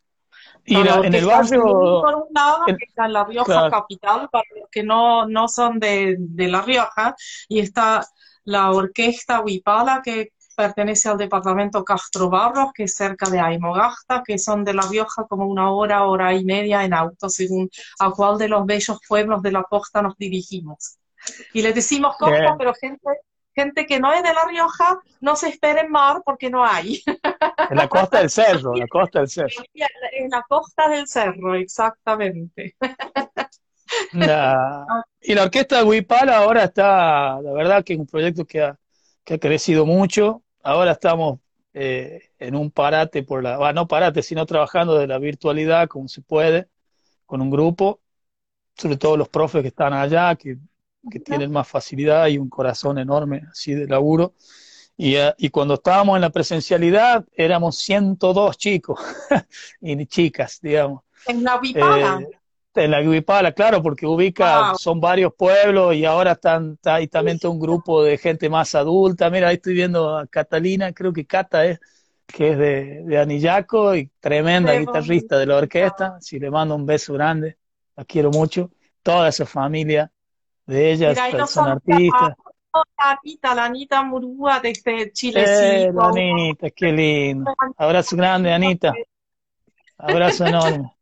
[0.67, 1.63] Y en el barrio.
[1.63, 6.17] Por un lado, está en La Rioja capital, para los que no, no son de,
[6.19, 7.15] de La Rioja,
[7.49, 8.07] y está
[8.45, 14.39] la orquesta Huipala, que pertenece al departamento Castro Barros, que es cerca de Aymogasta, que
[14.39, 18.37] son de La Rioja como una hora, hora y media en auto, según a cuál
[18.37, 20.99] de los bellos pueblos de la costa nos dirigimos.
[21.55, 23.09] Y les decimos costa, pero gente,
[23.55, 27.03] gente que no es de La Rioja, no se esperen mar porque no hay.
[27.71, 29.65] En la costa del cerro, la costa del cerro.
[30.13, 32.77] En la costa del cerro, exactamente.
[34.13, 38.77] y la orquesta de Huipala ahora está, la verdad que es un proyecto que ha,
[39.25, 40.43] que ha crecido mucho.
[40.63, 41.41] Ahora estamos
[41.73, 46.23] eh, en un parate por la, no parate, sino trabajando de la virtualidad como se
[46.23, 46.69] puede,
[47.27, 48.01] con un grupo,
[48.77, 50.59] sobre todo los profes que están allá, que,
[51.11, 54.35] que tienen más facilidad y un corazón enorme así de laburo.
[54.97, 59.01] Y, eh, y, cuando estábamos en la presencialidad éramos 102 chicos
[59.81, 61.05] y chicas, digamos.
[61.27, 61.61] En la.
[61.63, 62.40] Eh,
[62.75, 67.39] en la Guipala, claro, porque ubica, son varios pueblos y ahora están, está ahí también
[67.39, 69.29] todo un grupo de gente más adulta.
[69.31, 71.81] Mira, ahí estoy viendo a Catalina, creo que Cata es,
[72.27, 76.19] que es de, de Anillaco y tremenda guitarrista de la orquesta.
[76.21, 77.57] Si le mando un beso grande,
[77.97, 78.71] la quiero mucho.
[79.03, 80.11] Toda esa familia
[80.67, 81.19] de ellas
[81.51, 82.35] son, artistas.
[82.73, 85.45] La Anita, la Anita Murúa de este Chile.
[85.45, 87.53] Eh, la Anita, qué lindo.
[87.77, 88.93] Abrazo grande, Anita.
[89.99, 90.93] Abrazo enorme.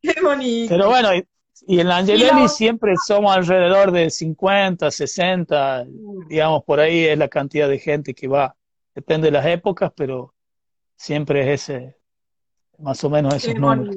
[0.00, 0.68] Qué bonito.
[0.68, 5.86] Pero bueno, y, en la Angelelli siempre somos alrededor de 50, 60,
[6.28, 8.54] digamos, por ahí es la cantidad de gente que va.
[8.94, 10.34] Depende de las épocas, pero
[10.96, 11.96] siempre es ese,
[12.78, 13.96] más o menos esos números.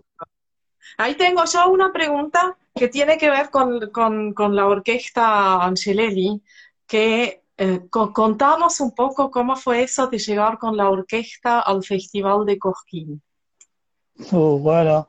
[0.97, 6.41] Ahí tengo yo una pregunta que tiene que ver con, con, la orquesta Angelelli,
[6.87, 12.45] que eh, contamos un poco cómo fue eso de llegar con la orquesta al Festival
[12.45, 13.21] de Cosquín.
[14.31, 15.07] Uh, bueno,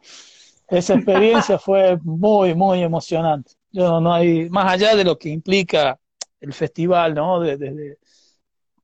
[0.69, 3.53] esa experiencia fue muy, muy emocionante.
[3.71, 5.99] Yo no hay, más allá de lo que implica
[6.41, 7.41] el festival, ¿no?
[7.41, 7.99] Desde,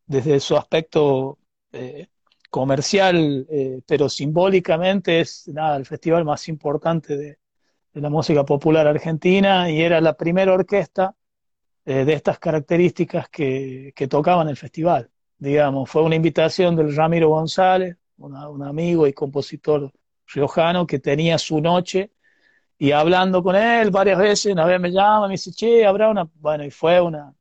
[0.06, 1.38] desde su aspecto
[1.72, 2.06] eh,
[2.50, 7.38] comercial, eh, pero simbólicamente es nada, el festival más importante de,
[7.94, 11.16] la música popular argentina y era la primera orquesta
[11.84, 15.10] eh, de estas características que, que tocaban el festival.
[15.36, 19.92] Digamos, fue una invitación del Ramiro González, un amigo y compositor
[20.28, 22.10] riojano que tenía su noche
[22.78, 26.28] y hablando con él varias veces, una vez me llama, me dice, che, habrá una,
[26.36, 27.34] bueno, y fue una,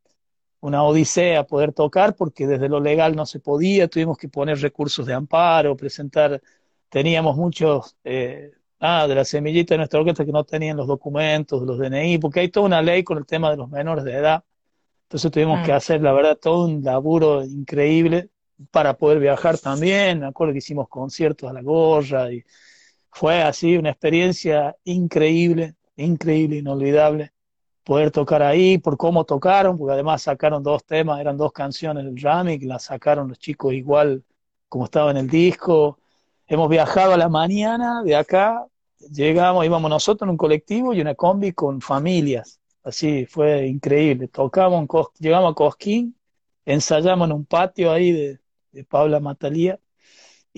[0.61, 5.05] una odisea poder tocar porque desde lo legal no se podía, tuvimos que poner recursos
[5.05, 6.41] de amparo, presentar,
[6.89, 11.61] teníamos muchos, eh, ah, de la semillita de nuestra orquesta que no tenían los documentos,
[11.61, 14.43] los DNI, porque hay toda una ley con el tema de los menores de edad,
[15.03, 15.75] entonces tuvimos que mm.
[15.75, 18.29] hacer, la verdad, todo un laburo increíble
[18.71, 22.43] para poder viajar también, me acuerdo que hicimos conciertos a la gorra y
[23.17, 27.31] fue así una experiencia increíble, increíble, inolvidable
[27.83, 32.21] poder tocar ahí, por cómo tocaron, porque además sacaron dos temas, eran dos canciones del
[32.21, 34.23] Rami, que las sacaron los chicos igual
[34.69, 35.97] como estaba en el disco.
[36.45, 38.67] Hemos viajado a la mañana de acá,
[39.11, 42.59] llegamos, íbamos nosotros en un colectivo y una combi con familias.
[42.83, 44.27] Así, fue increíble.
[44.27, 46.15] Tocamos, llegamos a Cosquín,
[46.65, 48.39] ensayamos en un patio ahí de,
[48.71, 49.79] de Paula Matalía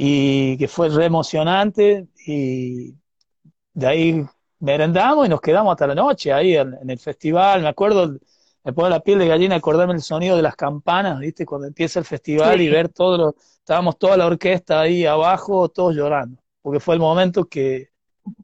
[0.02, 2.96] y que fue re emocionante y
[3.74, 4.26] de ahí
[4.60, 7.64] merendamos y nos quedamos hasta la noche ahí en, el festival.
[7.64, 8.18] Me acuerdo,
[8.64, 11.46] me pone la piel de gallina acordarme el sonido de las campanas, ¿viste?
[11.46, 15.94] Cuando empieza el festival y ver todo lo, estábamos toda la orquesta ahí abajo, todos
[15.94, 17.90] llorando, porque fue el momento que,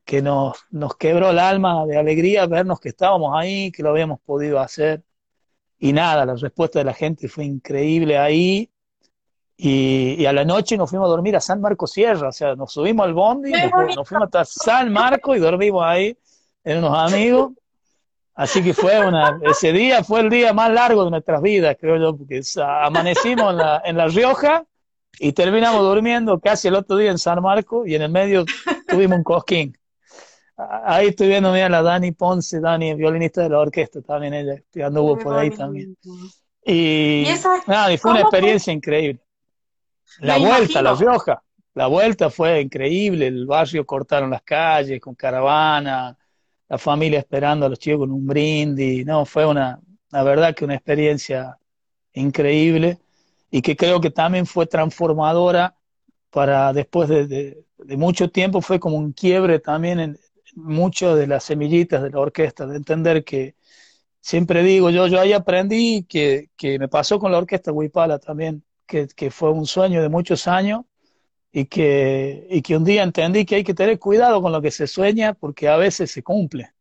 [0.04, 4.20] que nos, nos quebró el alma de alegría vernos que estábamos ahí, que lo habíamos
[4.20, 5.06] podido hacer.
[5.80, 8.70] Y nada, la respuesta de la gente fue increíble ahí.
[9.58, 12.74] Y, a la noche nos fuimos a dormir a San Marcos Sierra, o sea, nos
[12.74, 16.18] subimos al bondi, nos, fuimos hasta San Marcos y dormimos ahí
[16.63, 17.54] en unos amigos.
[18.34, 21.98] Así que fue una, ese día fue el día más largo de nuestras vidas, creo
[21.98, 24.65] yo, porque amanecimos en la, en la Rioja
[25.20, 28.44] y terminamos durmiendo casi el otro día en San Marcos y en el medio
[28.89, 29.78] tuvimos un cosquín.
[30.58, 35.18] Ahí estoy viendo, mira, la Dani Ponce, Dani, violinista de la orquesta, también ella, anduvo
[35.18, 35.98] por ahí también.
[36.65, 37.26] Y,
[37.68, 39.20] nada, y fue una experiencia increíble.
[40.19, 41.41] La vuelta, La Rioja.
[41.73, 46.17] La vuelta fue increíble, el barrio cortaron las calles con caravana,
[46.69, 50.63] la familia esperando a los chicos con un brindis, no, fue una, la verdad que
[50.63, 51.58] una experiencia
[52.13, 52.97] increíble
[53.51, 55.75] y que creo que también fue transformadora
[56.30, 57.65] para después de,
[57.97, 60.19] mucho tiempo, fue como un quiebre también en
[60.56, 63.56] muchas de las semillitas de la orquesta, de entender que
[64.21, 68.63] siempre digo, yo, yo ahí aprendí que, que me pasó con la orquesta Huipala también,
[68.86, 70.82] que, fue un sueño de muchos años
[71.52, 74.71] y que, y que un día entendí que hay que tener cuidado con lo que
[74.71, 76.74] se sueña porque a veces se cumple,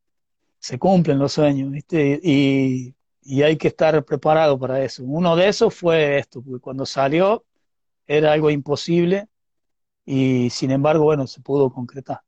[0.59, 1.73] se cumplen los sueños.
[1.93, 5.05] Y, y hay que estar preparado para eso.
[5.05, 7.45] Uno de esos fue esto, porque cuando salió
[8.07, 9.29] era algo imposible
[10.07, 12.24] y sin embargo, bueno, se pudo concretar.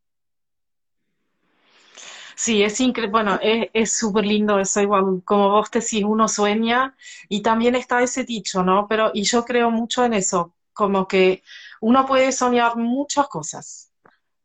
[2.39, 6.95] Sí, es increíble, bueno, es súper lindo eso, igual como vos decís, uno sueña
[7.31, 8.87] y también está ese dicho, ¿no?
[8.89, 11.43] Pero, y yo creo mucho en eso, como que
[11.81, 13.91] uno puede soñar muchas cosas,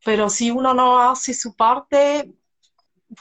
[0.05, 2.33] pero si uno no hace su parte,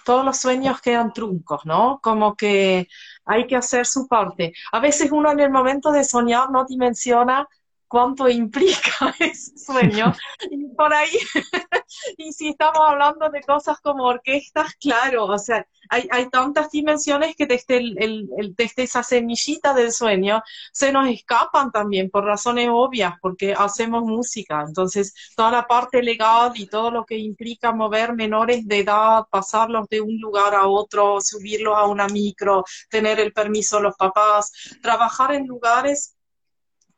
[0.04, 2.00] todos los sueños quedan truncos, ¿no?
[2.02, 2.88] Como que
[3.24, 4.52] hay que hacer su parte.
[4.72, 7.48] A veces uno en el momento de soñar no dimensiona
[7.90, 10.14] cuánto implica ese sueño.
[10.48, 11.10] Y por ahí,
[12.16, 17.34] y si estamos hablando de cosas como orquestas, claro, o sea, hay, hay tantas dimensiones
[17.34, 17.98] que desde, el,
[18.38, 20.40] el, desde esa semillita del sueño
[20.72, 24.64] se nos escapan también por razones obvias, porque hacemos música.
[24.66, 29.88] Entonces, toda la parte legal y todo lo que implica mover menores de edad, pasarlos
[29.88, 34.52] de un lugar a otro, subirlos a una micro, tener el permiso de los papás,
[34.80, 36.14] trabajar en lugares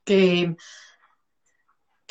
[0.04, 0.56] que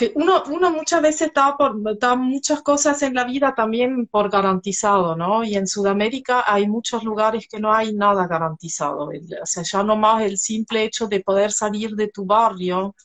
[0.01, 4.31] que uno, uno muchas veces da, por, da muchas cosas en la vida también por
[4.31, 5.43] garantizado, ¿no?
[5.43, 9.09] Y en Sudamérica hay muchos lugares que no hay nada garantizado.
[9.09, 12.95] O sea, ya no más el simple hecho de poder salir de tu barrio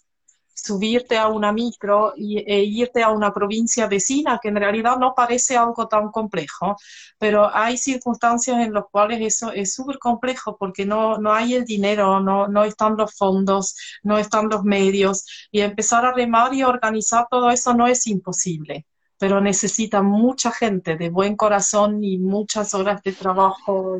[0.56, 5.14] subirte a una micro y, e irte a una provincia vecina, que en realidad no
[5.14, 6.76] parece algo tan complejo,
[7.18, 11.64] pero hay circunstancias en las cuales eso es súper complejo porque no, no hay el
[11.64, 16.62] dinero, no, no están los fondos, no están los medios, y empezar a remar y
[16.62, 18.86] organizar todo eso no es imposible
[19.18, 23.98] pero necesita mucha gente de buen corazón y muchas horas de trabajo.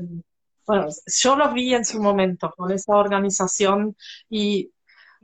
[0.66, 3.96] Bueno, yo lo vi en su momento con esa organización
[4.28, 4.70] y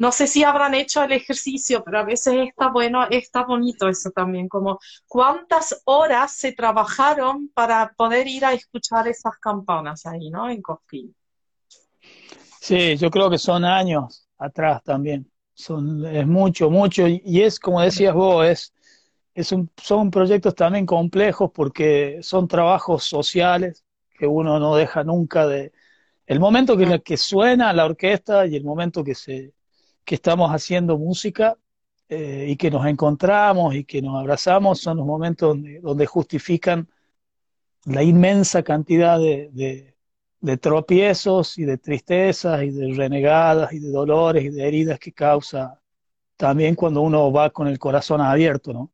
[0.03, 4.11] no sé si habrán hecho el ejercicio, pero a veces está bueno, está bonito eso
[4.11, 10.51] también, como cuántas horas se trabajaron para poder ir a escuchar esas campanas ahí, ¿no?
[10.51, 11.15] En Cosquín.
[12.61, 15.31] Sí, yo creo que son años atrás también.
[15.55, 18.75] Son, es mucho, mucho, y es como decías vos, es,
[19.35, 23.85] es un, son proyectos también complejos porque son trabajos sociales
[24.19, 25.71] que uno no deja nunca de...
[26.27, 29.53] El momento que, que suena la orquesta y el momento que se,
[30.05, 31.57] que estamos haciendo música
[32.09, 36.89] eh, y que nos encontramos y que nos abrazamos son los momentos donde, justifican
[37.85, 39.95] la inmensa cantidad de,
[40.41, 45.13] de, tropiezos y de tristezas y de renegadas y de dolores y de heridas que
[45.13, 45.81] causa
[46.37, 48.93] también cuando uno va con el corazón abierto, ¿no?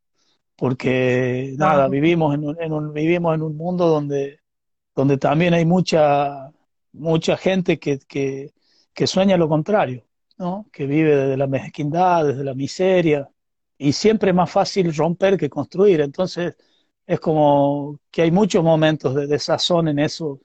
[0.57, 4.41] Porque nada, vivimos en un, en un, vivimos en un mundo donde,
[4.95, 6.53] donde también hay mucha,
[6.93, 8.53] mucha gente que, que,
[8.93, 10.08] que sueña lo contrario
[10.73, 13.29] que vive desde la mezquindad, desde la miseria,
[13.77, 16.01] y siempre es más fácil romper que construir.
[16.01, 16.55] Entonces,
[17.07, 20.41] es como que hay muchos momentos de desazón en eso,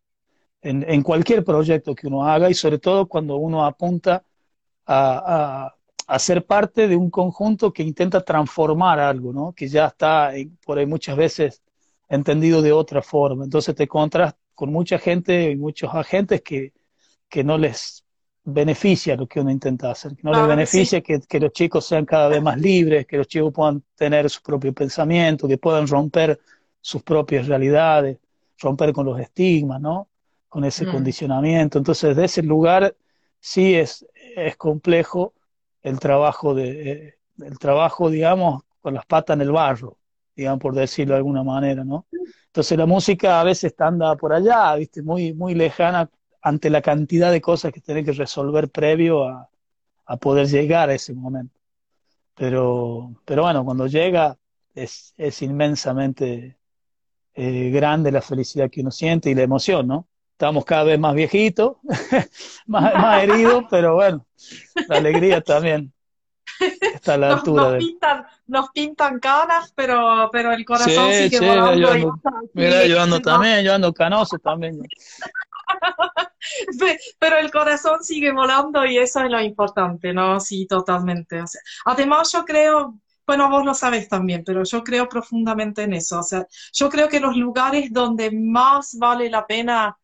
[0.61, 4.23] en, cualquier proyecto que uno haga, y sobre todo cuando uno apunta
[4.87, 5.73] a,
[6.19, 9.53] ser parte de un conjunto que intenta transformar algo, ¿no?
[9.53, 10.31] que ya está
[10.65, 11.63] por ahí muchas veces
[12.09, 13.43] entendido de otra forma.
[13.45, 16.73] Entonces te encuentras con mucha gente y muchos agentes que,
[17.29, 18.02] que no les
[18.45, 22.27] beneficia lo que uno intenta hacer, que no le beneficia que, los chicos sean cada
[22.27, 26.39] vez más libres, que los chicos puedan tener su propio pensamiento, que puedan romper
[26.81, 28.17] sus propias realidades,
[28.59, 30.09] romper con los estigmas, ¿no?
[30.49, 30.91] Con ese mm.
[30.91, 31.77] condicionamiento.
[31.77, 32.95] Entonces, de ese lugar
[33.39, 35.33] sí es, es complejo
[35.81, 39.97] el trabajo de, eh, el trabajo, digamos, con las patas en el barro,
[40.35, 42.07] digamos, por decirlo de alguna manera, ¿no?
[42.47, 46.09] Entonces la música a veces anda por allá, viste, muy, muy lejana
[46.43, 49.49] ante la cantidad de cosas que tiene que resolver previo a,
[50.19, 51.59] poder llegar a ese momento.
[52.35, 54.37] Pero, pero bueno, cuando llega
[54.75, 56.57] es, es inmensamente
[57.33, 60.07] eh, grande la felicidad que uno siente y la emoción, ¿no?
[60.33, 61.77] Estamos cada vez más viejitos,
[62.67, 64.25] más, más heridos, pero bueno,
[64.87, 65.93] la alegría también
[66.59, 67.71] está a la altura.
[67.71, 72.19] Nos, pintan, nos pintan caras, pero, pero el corazón sigue volando.
[72.53, 74.81] mira, yo ando también, yo ando canoso también.
[77.19, 80.39] pero el corazón sigue volando y eso es lo importante, ¿no?
[80.39, 81.43] Sí, totalmente.
[81.85, 86.19] Además, yo creo, bueno, vos lo sabes también, pero yo creo profundamente en eso.
[86.19, 89.97] O sea, yo creo que los lugares donde más vale la pena,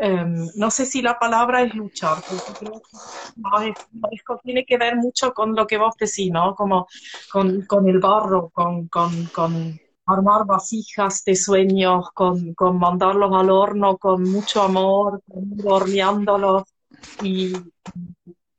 [0.00, 5.54] em, no sé si la palabra es luchar, creo que tiene que ver mucho con
[5.54, 6.54] lo que vos decís, ¿no?
[6.54, 6.86] Como
[7.30, 9.28] con, con el barro, con, con
[10.06, 15.22] armar vasijas de sueños, con, con mandarlos al horno con mucho amor,
[15.64, 16.62] horneándolos
[17.22, 17.52] y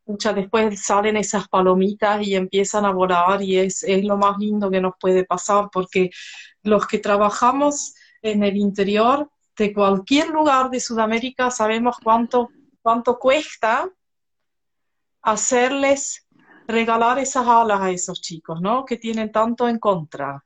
[0.06, 4.70] muchas después salen esas palomitas y empiezan a volar y es, es lo más lindo
[4.70, 6.10] que nos puede pasar porque
[6.64, 12.50] los que trabajamos en el interior de cualquier lugar de Sudamérica sabemos cuánto,
[12.82, 13.90] cuánto cuesta
[15.22, 16.28] hacerles
[16.68, 18.86] regalar esas alas a esos chicos, ¿no?
[18.86, 20.44] Que tienen tanto en contra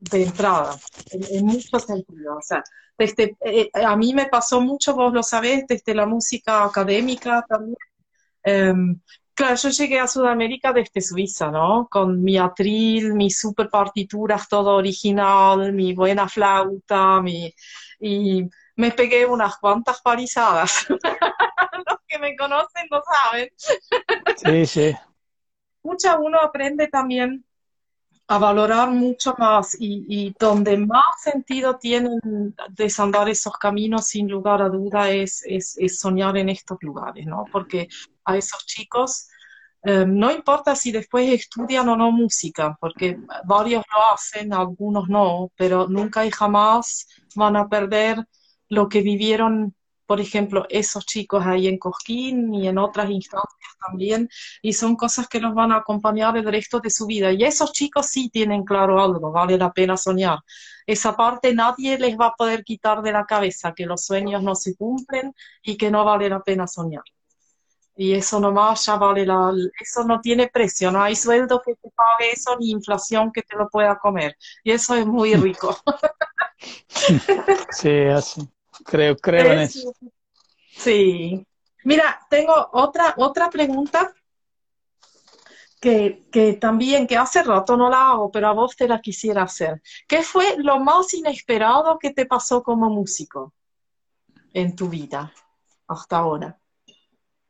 [0.00, 0.76] de entrada,
[1.10, 2.36] en, muchos sentidos.
[2.38, 2.64] O sea,
[2.98, 7.76] desde, eh, a mí me pasó mucho, vos lo sabés, desde la música académica también.
[8.42, 9.00] Em,
[9.34, 11.88] claro, yo llegué a Sudamérica desde Suiza, ¿no?
[11.90, 17.52] Con mi atril, mis super partituras, todo original, mi buena flauta, mi,
[18.00, 20.86] y me pegué unas cuantas parizadas.
[21.86, 23.48] Los que me conocen lo saben.
[24.36, 24.96] Sí, sí.
[25.82, 27.44] Mucha uno aprende también
[28.30, 32.20] a valorar mucho más y, donde más sentido tienen
[32.68, 37.44] desandar esos caminos, sin lugar a duda, es, es, soñar en estos lugares, ¿no?
[37.50, 37.88] Porque
[38.24, 39.26] a esos chicos,
[39.82, 45.50] eh, no importa si después estudian o no música, porque varios lo hacen, algunos no,
[45.56, 48.24] pero nunca y jamás van a perder
[48.68, 49.74] lo que vivieron
[50.10, 54.28] por ejemplo, esos chicos ahí en Cosquín y en otras instancias también,
[54.60, 57.30] y son cosas que los van a acompañar el resto de su vida.
[57.30, 60.40] Y esos chicos sí tienen claro algo, vale la pena soñar.
[60.84, 64.56] Esa parte nadie les va a poder quitar de la cabeza, que los sueños no
[64.56, 65.32] se cumplen
[65.62, 67.04] y que no vale la pena soñar.
[67.94, 71.88] Y eso nomás ya vale la, eso no tiene precio, no hay sueldo que te
[71.90, 74.36] pague eso ni inflación que te lo pueda comer.
[74.64, 75.76] Y eso es muy rico.
[77.72, 78.42] Sí, así.
[78.84, 79.92] Creo, creo en eso.
[80.70, 81.46] Sí.
[81.84, 84.12] Mira, tengo otra, otra pregunta
[85.80, 89.44] que, que, también, que hace rato no la hago, pero a vos te la quisiera
[89.44, 89.80] hacer.
[90.06, 93.54] ¿Qué fue lo más inesperado que te pasó como músico
[94.52, 95.32] en tu vida
[95.88, 96.58] hasta ahora?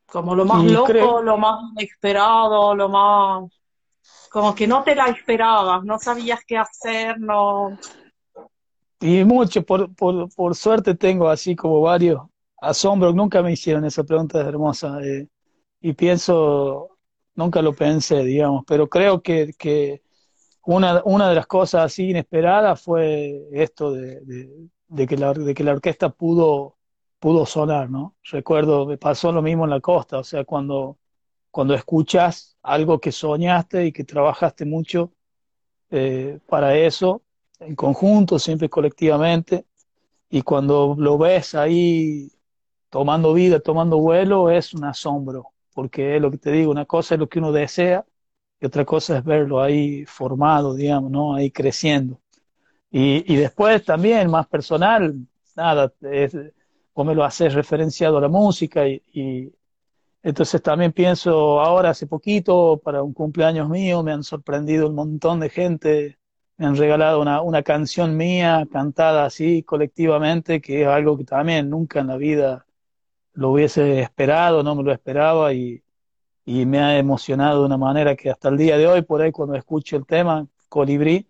[0.07, 3.51] Como lo más loco, lo más inesperado, lo más...
[4.31, 7.77] Como que no te la esperabas, no sabías qué hacer, no...
[9.01, 12.21] Y mucho, por, por, por, suerte tengo así como varios
[12.61, 13.15] asombros.
[13.15, 15.01] Nunca me hicieron esa pregunta hermosa.
[15.03, 15.29] Eh,
[15.81, 16.99] y pienso,
[17.35, 20.03] nunca lo pensé, digamos, pero creo que, que
[20.65, 24.21] una, una de las cosas así inesperadas fue esto de,
[24.89, 26.79] de, que, la, de que la orquesta pudo,
[27.19, 28.17] pudo sonar, ¿no?
[28.25, 30.99] Recuerdo, me pasó lo mismo en la costa, o sea, cuando,
[31.51, 35.13] cuando escuchas algo que soñaste y que trabajaste mucho
[35.91, 37.23] eh, para eso,
[37.61, 39.67] en conjunto, siempre colectivamente,
[40.31, 42.33] y cuando lo ves ahí
[42.91, 47.15] tomando vida, tomando vuelo, es un asombro, porque es lo que te digo, una cosa
[47.17, 48.07] es lo que uno desea
[48.61, 51.35] y otra cosa es verlo ahí formado, digamos, ¿no?
[51.35, 52.21] Ahí creciendo.
[52.91, 55.17] Y, y después también, más personal,
[55.57, 56.37] nada, es,
[56.95, 59.53] vos me lo haces referenciado a la música y, y
[60.23, 65.41] entonces también pienso ahora, hace poquito, para un cumpleaños mío, me han sorprendido un montón
[65.41, 66.20] de gente
[66.61, 71.71] me han regalado una, una canción mía cantada así colectivamente, que es algo que también
[71.71, 72.67] nunca en la vida
[73.33, 75.83] lo hubiese esperado, no me lo esperaba y,
[76.45, 79.33] y me ha emocionado de una manera que hasta el día de hoy, por ahí
[79.33, 81.27] cuando escucho el tema, Colibrí,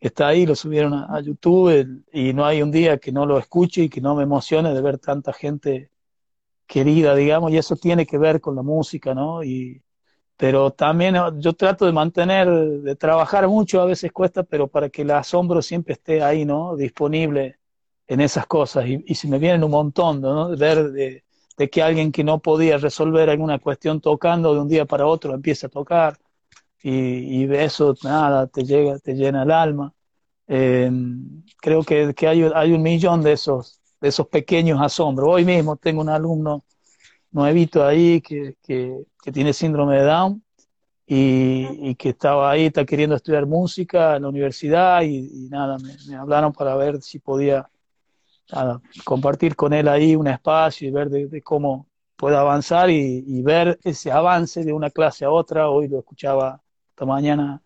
[0.00, 3.38] está ahí, lo subieron a, a YouTube y no hay un día que no lo
[3.38, 5.90] escuche y que no me emocione de ver tanta gente
[6.66, 9.44] querida, digamos, y eso tiene que ver con la música, ¿no?
[9.44, 9.82] Y,
[10.36, 15.02] pero también yo trato de mantener, de trabajar mucho, a veces cuesta, pero para que
[15.02, 16.76] el asombro siempre esté ahí, ¿no?
[16.76, 17.58] Disponible
[18.06, 18.86] en esas cosas.
[18.86, 20.56] Y, y si me vienen un montón, ¿no?
[20.56, 21.24] Ver de,
[21.70, 25.68] que alguien que no podía resolver alguna cuestión tocando de un día para otro empieza
[25.68, 26.18] a tocar
[26.82, 29.94] y, y eso, nada, te llega, te llena el alma.
[30.48, 30.90] Eh,
[31.60, 35.28] creo que, que hay, hay, un millón de esos, de esos pequeños asombros.
[35.30, 36.64] Hoy mismo tengo un alumno
[37.34, 40.42] nuevito ahí que, que, que tiene síndrome de Down
[41.06, 45.76] y, que estaba ahí, está queriendo estudiar música en la universidad y, nada,
[46.08, 47.68] me, hablaron para ver si podía
[48.50, 53.42] nada, compartir con él ahí un espacio y ver de, cómo puede avanzar y, y,
[53.42, 55.68] ver ese avance de una clase a otra.
[55.68, 57.60] Hoy lo escuchaba esta mañana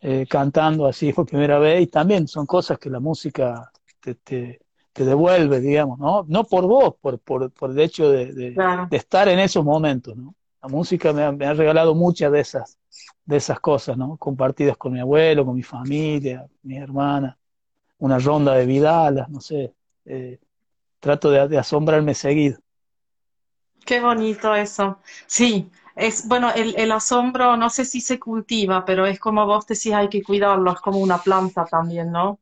[0.00, 4.60] eh, cantando así por primera vez y también son cosas que la música te, te,
[4.94, 6.24] te devuelve, digamos, ¿no?
[6.28, 8.86] No por vos, por, por, por el hecho de, de, claro.
[8.88, 10.34] de, estar en esos momentos, ¿no?
[10.62, 12.78] La música me ha, me ha, regalado muchas de esas,
[13.24, 14.16] de esas cosas, ¿no?
[14.16, 17.36] Compartidas con mi abuelo, con mi familia, mi hermana,
[17.98, 19.74] una ronda de vidalas, no sé.
[20.04, 20.38] Eh,
[21.00, 22.60] trato de, de asombrarme seguido.
[23.84, 25.00] Qué bonito eso.
[25.26, 29.66] Sí, es bueno, el, el, asombro no sé si se cultiva, pero es como vos
[29.66, 32.38] decís, hay que cuidarlo, es como una planta también, ¿no?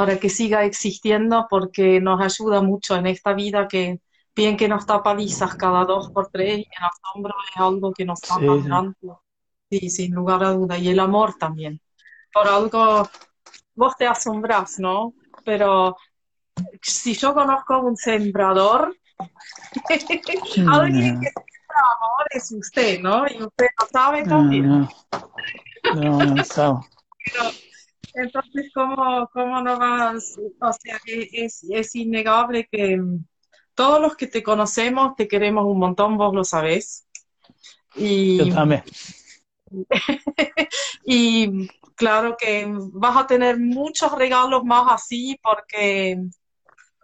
[0.00, 4.00] Para que siga existiendo porque nos ayuda mucho en esta vida que
[4.34, 8.06] bien que nos da palizas cada dos por tres y el asombro es algo que
[8.06, 9.08] nos da sí.
[9.68, 10.78] Sí, sin lugar a duda.
[10.78, 11.82] Y el amor también.
[12.32, 13.10] Por algo,
[13.74, 15.12] vos te asombras, ¿no?
[15.44, 15.94] Pero
[16.80, 18.96] si yo conozco a un sembrador,
[20.72, 23.26] alguien que siembra amor es usted, ¿no?
[23.26, 24.66] Y usted lo sabe también.
[24.66, 24.88] No,
[25.94, 26.86] no, no, no, no.
[27.22, 27.50] Pero,
[28.14, 30.36] Entonces, ¿cómo, cómo no vas?
[30.60, 33.00] O sea, es, es innegable que
[33.74, 37.06] todos los que te conocemos te queremos un montón, vos lo sabés.
[37.94, 38.82] Y, Yo también.
[41.04, 46.18] y claro que vas a tener muchos regalos más así porque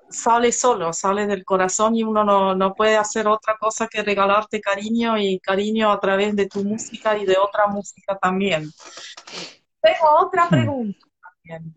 [0.09, 4.61] sale solo, sale del corazón y uno no, no puede hacer otra cosa que regalarte
[4.61, 8.71] cariño y cariño a través de tu música y de otra música también.
[9.87, 11.77] Tengo otra pregunta también,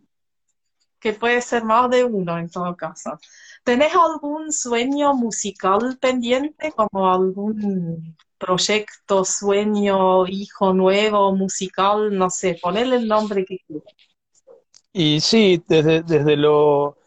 [0.99, 3.19] que puede ser más de uno en todo caso.
[3.63, 12.17] ¿Tenés algún sueño musical pendiente, como algún proyecto, sueño, hijo nuevo, musical?
[12.17, 13.93] No sé, ponerle el nombre que quieras.
[14.91, 16.97] Y sí, desde, desde lo,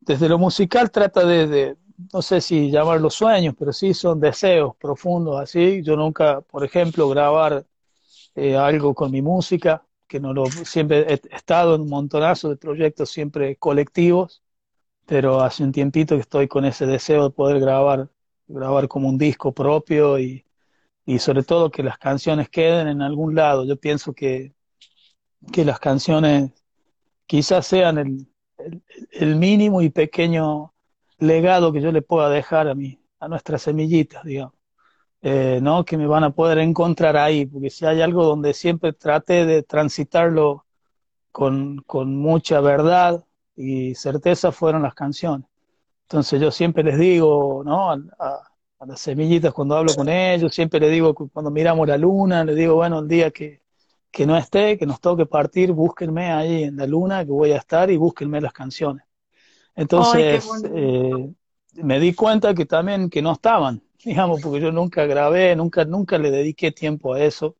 [0.00, 1.76] desde lo musical trata de, de,
[2.14, 5.82] no sé si llamarlo sueños, pero sí son deseos profundos así.
[5.82, 7.66] Yo nunca, por ejemplo, grabar
[8.34, 12.56] eh, algo con mi música, que no lo siempre he estado en un montonazo de
[12.56, 14.42] proyectos siempre colectivos,
[15.06, 18.10] pero hace un tiempito que estoy con ese deseo de poder grabar,
[18.48, 20.44] grabar como un disco propio y,
[21.06, 23.64] y sobre todo que las canciones queden en algún lado.
[23.64, 24.54] Yo pienso que,
[25.52, 26.52] que las canciones
[27.26, 28.26] quizás sean el,
[29.12, 30.74] el, mínimo y pequeño
[31.18, 34.55] legado que yo le pueda dejar a mí, a nuestras semillitas, digamos.
[35.28, 35.84] Eh, ¿no?
[35.84, 39.64] que me van a poder encontrar ahí, porque si hay algo donde siempre trate de
[39.64, 40.66] transitarlo
[41.32, 43.24] con, con mucha verdad
[43.56, 45.48] y certeza fueron las canciones.
[46.02, 47.90] Entonces yo siempre les digo, ¿no?
[47.90, 48.40] A, a,
[48.78, 52.54] a, las semillitas cuando hablo con ellos, siempre les digo cuando miramos la luna, les
[52.54, 53.62] digo, bueno, el día que,
[54.12, 57.56] que no esté, que nos toque partir, búsquenme ahí en la luna, que voy a
[57.56, 59.04] estar y búsquenme las canciones.
[59.74, 61.32] Entonces, Ay, eh,
[61.82, 66.16] me di cuenta que también que no estaban, digamos, porque yo nunca grabé, nunca, nunca
[66.16, 67.56] le dediqué tiempo a eso.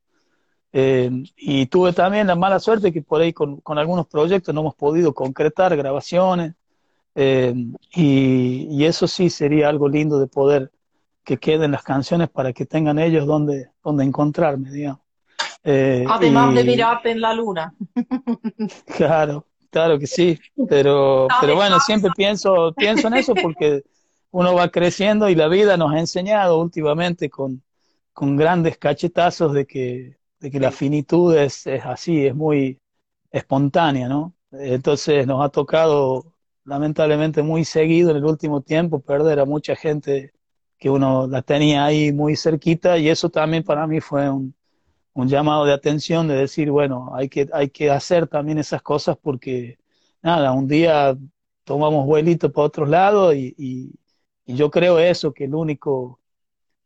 [0.72, 4.60] Eh, y tuve también la mala suerte que por ahí con, con algunos proyectos no
[4.60, 6.54] hemos podido concretar grabaciones.
[7.16, 7.52] Eh,
[7.94, 10.70] y, y, eso sí sería algo lindo de poder
[11.24, 15.00] que queden las canciones para que tengan ellos donde, donde encontrarme, digamos.
[15.64, 17.74] Eh, Además y, de mirarte en la luna.
[18.96, 20.38] Claro, claro que sí,
[20.68, 23.82] pero, pero bueno, siempre pienso, pienso en eso porque
[24.36, 27.62] uno va creciendo y la vida nos ha enseñado últimamente con,
[28.12, 32.78] con grandes cachetazos de que, de que la finitud es, es así, es muy
[33.30, 34.34] espontánea, ¿no?
[34.52, 36.34] Entonces nos ha tocado
[36.64, 40.32] lamentablemente muy seguido en el último tiempo perder a mucha gente
[40.78, 44.54] que uno la tenía ahí muy cerquita y eso también para mí fue un,
[45.14, 49.16] un llamado de atención de decir, bueno, hay que, hay que hacer también esas cosas
[49.20, 49.78] porque,
[50.22, 51.16] nada, un día
[51.64, 53.92] tomamos vuelito para otros lados y, y,
[54.46, 56.20] y yo creo eso, que el único,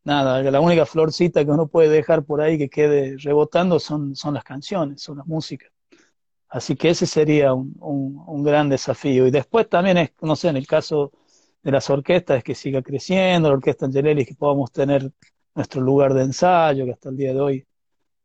[0.04, 4.34] nada, la única florcita que uno puede dejar por ahí que quede rebotando son, son
[4.34, 5.70] las canciones, son las músicas.
[6.48, 7.74] Así que ese sería un,
[8.26, 9.26] un, gran desafío.
[9.26, 11.12] Y después también es, no sé, en el caso
[11.62, 15.12] de las orquestas, es que siga creciendo, la Orquesta Angelelli, que podamos tener
[15.54, 17.66] nuestro lugar de ensayo, que hasta el día de hoy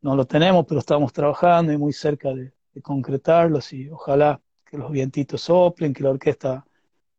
[0.02, 4.78] no lo tenemos, pero estamos trabajando y muy cerca de, de concretarlos y ojalá que
[4.78, 6.66] los vientitos soplen, que la orquesta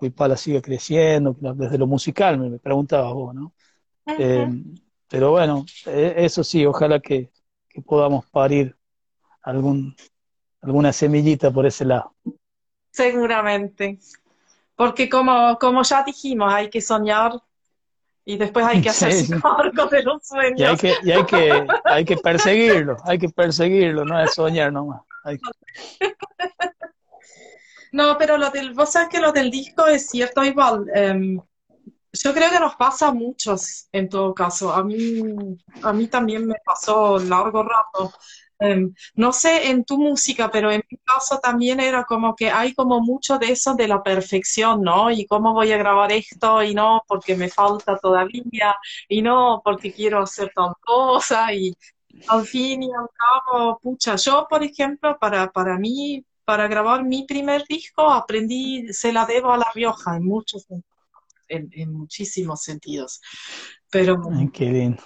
[0.01, 3.53] Huipala siga creciendo, que desde lo musical, me, preguntabas vos, ¿no?
[4.07, 4.17] Uh -huh.
[4.19, 4.79] eh,
[5.09, 7.31] pero bueno, eh, eso sí, ojalá que,
[7.69, 8.77] que podamos parir
[9.43, 9.95] algún,
[10.61, 12.15] alguna semillita por ese lado.
[12.91, 13.99] Seguramente.
[14.75, 17.33] Porque como, como ya dijimos, hay que soñar
[18.25, 20.61] y después hay que hacerse sí, cargo de los sueños.
[20.61, 24.73] Y hay que, y hay que, hay que perseguirlo, hay que perseguirlo, no es soñar
[24.73, 25.03] nomás.
[25.25, 25.39] Hay...
[27.93, 30.87] No, pero lo del, vos sabes que lo del disco es cierto igual.
[30.95, 31.41] Um,
[32.13, 34.73] yo creo que nos pasa a muchos en todo caso.
[34.73, 35.21] A mí,
[35.83, 38.13] a mí también me pasó largo rato.
[38.59, 42.73] Um, no sé en tu música, pero en mi caso también era como que hay
[42.75, 45.11] como mucho de eso de la perfección, ¿no?
[45.11, 48.77] Y cómo voy a grabar esto y no porque me falta todavía
[49.09, 51.77] y no porque quiero hacer tal cosa y
[52.29, 57.25] al fin y al cabo, pucha, yo por ejemplo, para, para mí, para grabar mi
[57.25, 60.67] primer disco aprendí, se la debo a La Rioja en muchos
[61.49, 63.21] en, en muchísimos sentidos.
[63.91, 64.99] Pero Ay, qué bien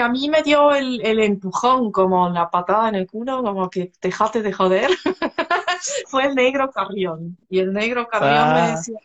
[0.00, 3.92] a mí me dio el, el, empujón, como la patada en el culo, como que
[4.00, 4.90] dejate de joder,
[6.08, 7.36] fue el negro Carrión.
[7.48, 8.98] Y el negro Carrión ah, me decía,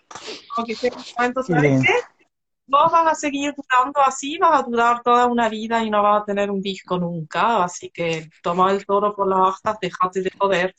[0.54, 1.94] como que momento, ¿sabes qué?
[2.68, 6.24] Vos vas a seguir durando así, vas a durar toda una vida y no vas
[6.24, 10.32] a tener un disco nunca, así que toma el toro por las astas, dejate de
[10.36, 10.76] joder,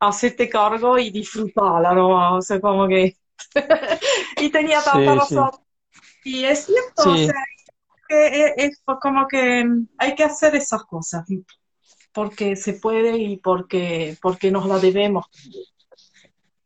[0.00, 2.36] hacete cargo y disfrutala, ¿no?
[2.36, 3.16] O sea, como que...
[4.40, 5.50] y tenía tanta sí, razón.
[6.22, 6.30] Sí.
[6.30, 7.10] Y es cierto, sí.
[7.10, 7.44] o sea,
[8.08, 9.64] que es como que
[9.98, 11.24] hay que hacer esas cosas.
[12.12, 15.26] porque se puede y porque, porque nos la debemos.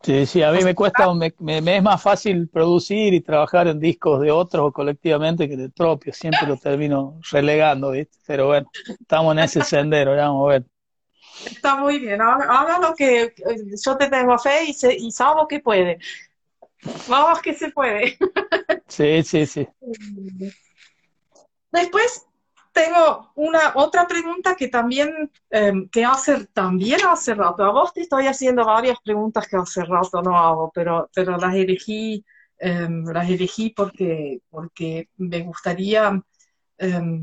[0.03, 3.79] Sí, sí, a mí me cuesta, me, me, es más fácil producir y trabajar en
[3.79, 8.17] discos de otros o colectivamente que del propio, siempre lo termino relegando, ¿viste?
[8.27, 10.65] Pero bueno, estamos en ese sendero, ya vamos a ver.
[11.45, 13.35] Está muy bien, haga lo que
[13.83, 15.99] yo te tengo fe y, se, y sabemos que puede.
[17.09, 18.17] Vamos que se puede.
[18.89, 19.69] Sí, sí, sí.
[21.73, 22.27] Después
[22.73, 27.65] tengo una otra pregunta que también em, que hace también hace rato.
[27.65, 31.55] A vos te estoy haciendo varias preguntas que hace rato no hago, pero, pero las
[31.55, 32.25] elegí,
[32.59, 36.21] em, las elegí porque, porque me gustaría
[36.79, 37.23] em,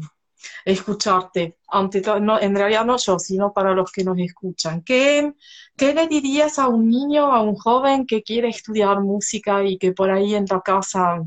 [0.65, 1.57] escucharte.
[1.69, 4.81] Ante no, en realidad no yo, sino para los que nos escuchan.
[4.83, 5.33] ¿Qué,
[5.75, 9.91] ¿Qué le dirías a un niño, a un joven que quiere estudiar música y que
[9.93, 11.21] por ahí en la casa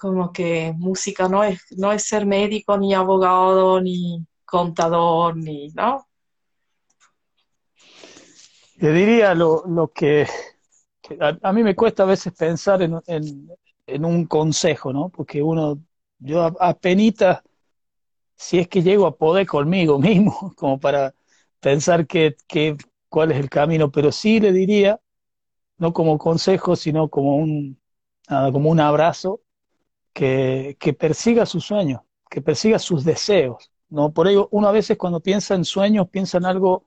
[0.00, 6.06] como que música no es, no es ser médico, ni abogado, ni contador, ni, ¿no?
[8.78, 10.26] Te diría lo, lo que,
[11.42, 13.00] a, mí me cuesta a veces pensar en,
[13.86, 15.08] en, un consejo, ¿no?
[15.08, 15.82] Porque uno,
[16.18, 17.42] yo apenas,
[18.38, 21.14] si es que llego a poder conmigo mismo, como para
[21.60, 22.76] pensar que, que,
[23.08, 25.00] cuál es el camino, pero sí le diría,
[25.78, 27.80] no como consejo, sino como un,
[28.28, 29.42] como un abrazo,
[30.12, 33.70] que, persiga sus sueños, que persiga sus deseos.
[33.88, 34.12] ¿no?
[34.12, 36.86] Por ello, uno a veces cuando piensa en sueños, piensa en algo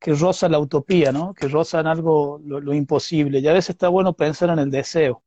[0.00, 1.34] que roza la utopía, ¿no?
[1.34, 3.40] que roza en algo lo, imposible.
[3.40, 5.22] Y a veces está bueno pensar en el deseo.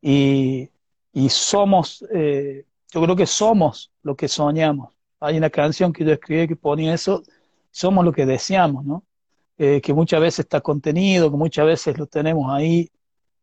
[0.00, 0.70] Y,
[1.28, 4.94] somos, eh, yo creo que somos lo que soñamos.
[5.20, 7.22] Hay una canción que yo escribí que ponía eso,
[7.70, 9.04] somos lo que deseamos, ¿no?
[9.58, 12.90] Eh, que muchas veces está contenido, que muchas veces lo tenemos ahí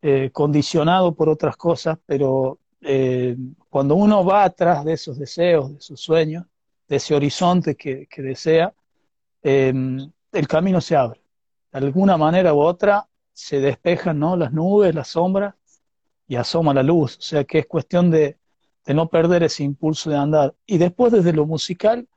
[0.01, 3.35] eh, condicionado por otras cosas, pero eh,
[3.69, 6.45] cuando uno va atrás de esos deseos, de esos sueños,
[6.87, 8.73] de ese horizonte que, desea,
[9.43, 11.21] em, el camino se abre.
[11.71, 14.37] De alguna manera u otra se despejan ¿no?
[14.37, 15.55] las nubes, las sombras
[16.27, 17.17] y asoma la luz.
[17.17, 18.37] O sea que es cuestión de,
[18.93, 20.55] no perder ese impulso de andar.
[20.65, 22.07] Y después desde lo musical,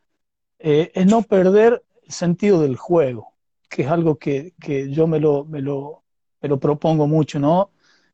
[0.59, 3.35] eh, es no perder el sentido del juego,
[3.69, 4.55] que es algo que,
[4.91, 6.05] yo me lo, me, lo,
[6.41, 7.73] me lo propongo mucho, ¿no?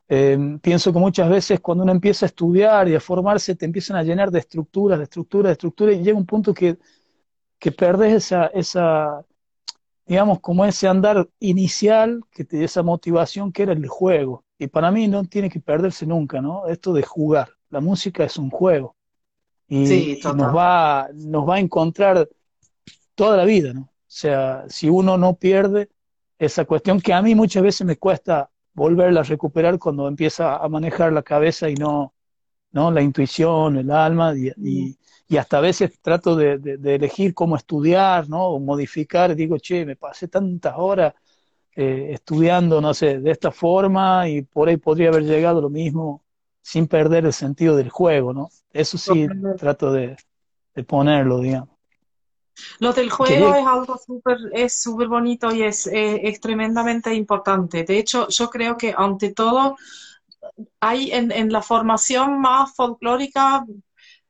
[0.08, 3.96] Eh, pienso que muchas veces cuando uno empieza a estudiar y a formarse, te empiezan
[3.96, 6.78] a llenar de estructuras, de estructuras, de estructuras, y llega un punto que,
[7.58, 9.24] que perdes esa, esa,
[10.06, 14.44] digamos, como ese andar inicial, que te, esa motivación que era el juego.
[14.58, 16.66] Y para mí no tiene que perderse nunca, ¿no?
[16.68, 17.50] Esto de jugar.
[17.74, 18.94] La música es un juego.
[19.66, 22.28] Y, nos, va, nos va a encontrar
[23.16, 23.80] toda la vida, ¿no?
[23.80, 25.88] O sea, si uno no pierde
[26.38, 30.68] esa cuestión que a mí muchas veces me cuesta volverla a recuperar cuando empieza a
[30.68, 32.14] manejar la cabeza y no,
[32.70, 34.96] no la intuición, el alma, y,
[35.28, 38.50] y, hasta a veces trato de, de, elegir cómo estudiar, ¿no?
[38.50, 41.12] O modificar, digo, che, me pasé tantas horas
[41.74, 46.23] eh, estudiando, no sé, de esta forma y por ahí podría haber llegado lo mismo
[46.64, 48.48] sin perder el sentido del juego, ¿no?
[48.72, 49.26] Eso sí
[49.58, 50.16] trato de,
[50.74, 51.68] de ponerlo, digamos.
[52.78, 57.84] Lo del juego es algo súper es súper bonito y es, eh, es, tremendamente importante.
[57.84, 59.76] De hecho, yo creo que ante todo
[60.80, 63.66] hay en, en la formación más folclórica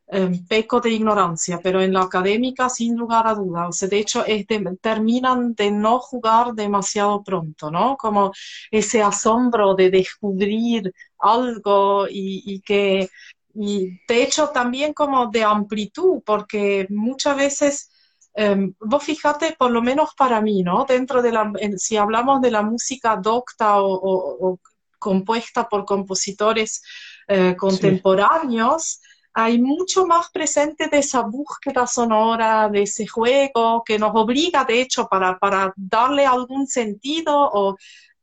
[0.09, 3.69] eh, peco de ignorancia, pero en la académica sin lugar a dudas.
[3.71, 4.47] O sea, de hecho, es
[4.81, 7.97] terminan de no jugar demasiado pronto, ¿no?
[7.97, 8.31] Como
[8.71, 10.93] ese asombro de descubrir
[11.25, 13.09] algo y, y que...
[13.57, 17.91] Y de hecho también como de amplitud, porque muchas veces
[18.35, 20.85] Em, vos fíjate, por lo menos para mí, ¿no?
[20.85, 24.59] Dentro de la, si hablamos de la música docta o,
[24.99, 26.83] compuesta por compositores
[27.29, 29.01] eh, contemporáneos,
[29.35, 34.81] hay mucho más presente de esa búsqueda sonora, de ese juego que nos obliga, de
[34.81, 37.77] hecho, para, para darle algún sentido o,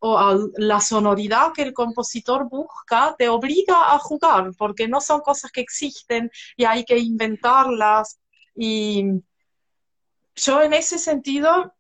[0.03, 5.21] o a la sonoridad que el compositor busca, te obliga a jugar, porque no son
[5.21, 8.19] cosas que existen y hay que inventarlas.
[8.55, 9.21] Y,
[10.35, 11.73] yo en ese sentido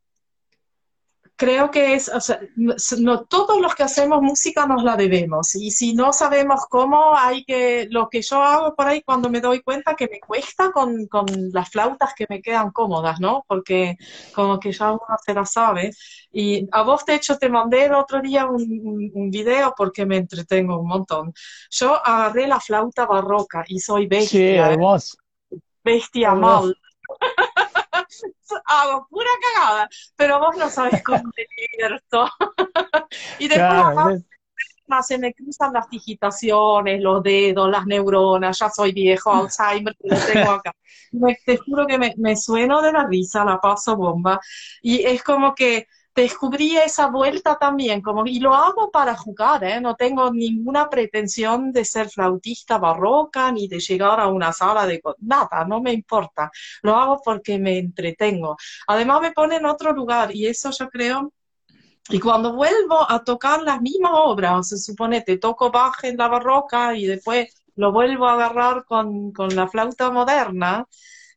[1.41, 5.71] creo que es, o sea, no, todos los que hacemos música nos la debemos y
[5.71, 9.61] si no sabemos cómo hay que, lo que yo hago por ahí cuando me doy
[9.61, 13.43] cuenta que me cuesta con, con las flautas que me quedan cómodas, ¿no?
[13.47, 13.97] Porque
[14.35, 15.89] como que ya uno se la sabe.
[16.31, 20.17] Y a vos, de hecho, te mandé el otro día un, un, video porque me
[20.17, 21.33] entretengo un montón.
[21.71, 24.75] Yo agarré la flauta barroca y soy bestia.
[24.75, 25.17] Sí,
[25.83, 26.77] Bestia mal.
[28.65, 32.27] hago pura cagada, pero vos no sabes cómo me divierto.
[33.39, 34.23] y después
[35.01, 40.51] se me cruzan las digitaciones, los dedos, las neuronas, ya soy viejo, Alzheimer, lo tengo
[40.51, 40.73] acá.
[41.45, 44.39] te juro que me, me sueno de la risa, la paso bomba.
[44.81, 49.79] Y es como que descubrí esa vuelta también, como, y lo hago para jugar, ¿eh?
[49.81, 55.01] no tengo ninguna pretensión de ser flautista barroca ni de llegar a una sala de
[55.19, 56.51] nada, no me importa,
[56.83, 58.57] lo hago porque me entretengo.
[58.87, 61.31] Además me pone en otro lugar y eso yo creo
[62.09, 66.27] y cuando vuelvo a tocar las mismas obras, se supone, te toco baje en la
[66.27, 70.85] barroca y después lo vuelvo a agarrar con, con la flauta moderna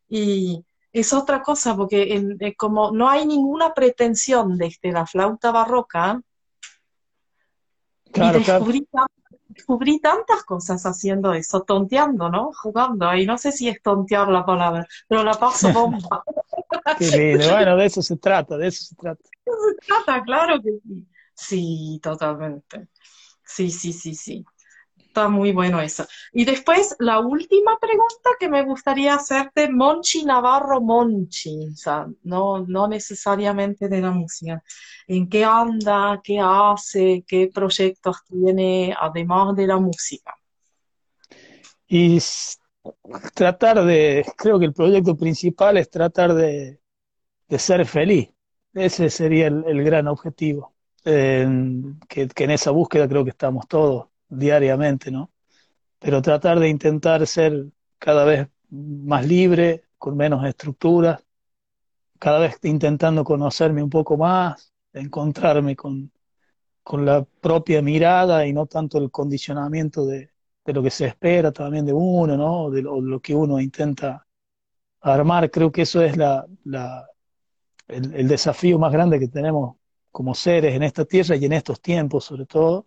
[0.09, 0.65] y,
[0.95, 6.23] es otra cosa, porque eh, como no hay ninguna pretensión desde la flauta barroca,
[8.15, 8.31] y
[9.49, 12.53] descubrí, tantas cosas haciendo eso, tonteando, ¿no?
[12.53, 16.23] Jugando ahí, no sé si es tontear la palabra, pero la paso bomba.
[16.99, 19.23] Qué bueno, de eso se trata, de eso se trata.
[19.45, 21.07] De eso se trata, claro que sí.
[21.35, 22.89] Sí, totalmente.
[23.45, 24.45] Sí, sí, sí, sí.
[25.15, 26.05] Está muy bueno eso.
[26.33, 32.67] Y después, la última pregunta que me gustaría hacerte, Monchi Navarro Monchi, o sea, no,
[32.67, 34.61] no necesariamente de la música.
[35.07, 36.21] ¿En qué anda?
[36.21, 37.25] ¿Qué hace?
[37.29, 40.35] ¿Qué proyectos tiene además de la música?
[41.87, 42.19] Y
[43.35, 46.81] tratar de, creo que el proyecto principal es tratar de,
[47.57, 48.31] ser feliz.
[48.73, 50.75] Ese sería el, gran objetivo.
[51.05, 55.31] que, que en esa búsqueda creo que estamos todos diariamente, ¿no?
[55.99, 57.67] Pero tratar de intentar ser
[57.99, 61.25] cada vez más libre, con menos estructuras,
[62.19, 66.13] cada vez intentando conocerme un poco más, encontrarme con,
[66.83, 70.31] con la propia mirada y no tanto el condicionamiento de,
[70.65, 72.71] de lo que se espera también de uno, ¿no?
[72.71, 74.27] De lo, que uno intenta
[75.01, 75.51] armar.
[75.51, 77.07] Creo que eso es la, la
[77.89, 79.77] el, el, desafío más grande que tenemos
[80.11, 82.87] como seres en esta tierra y en estos tiempos sobre todo,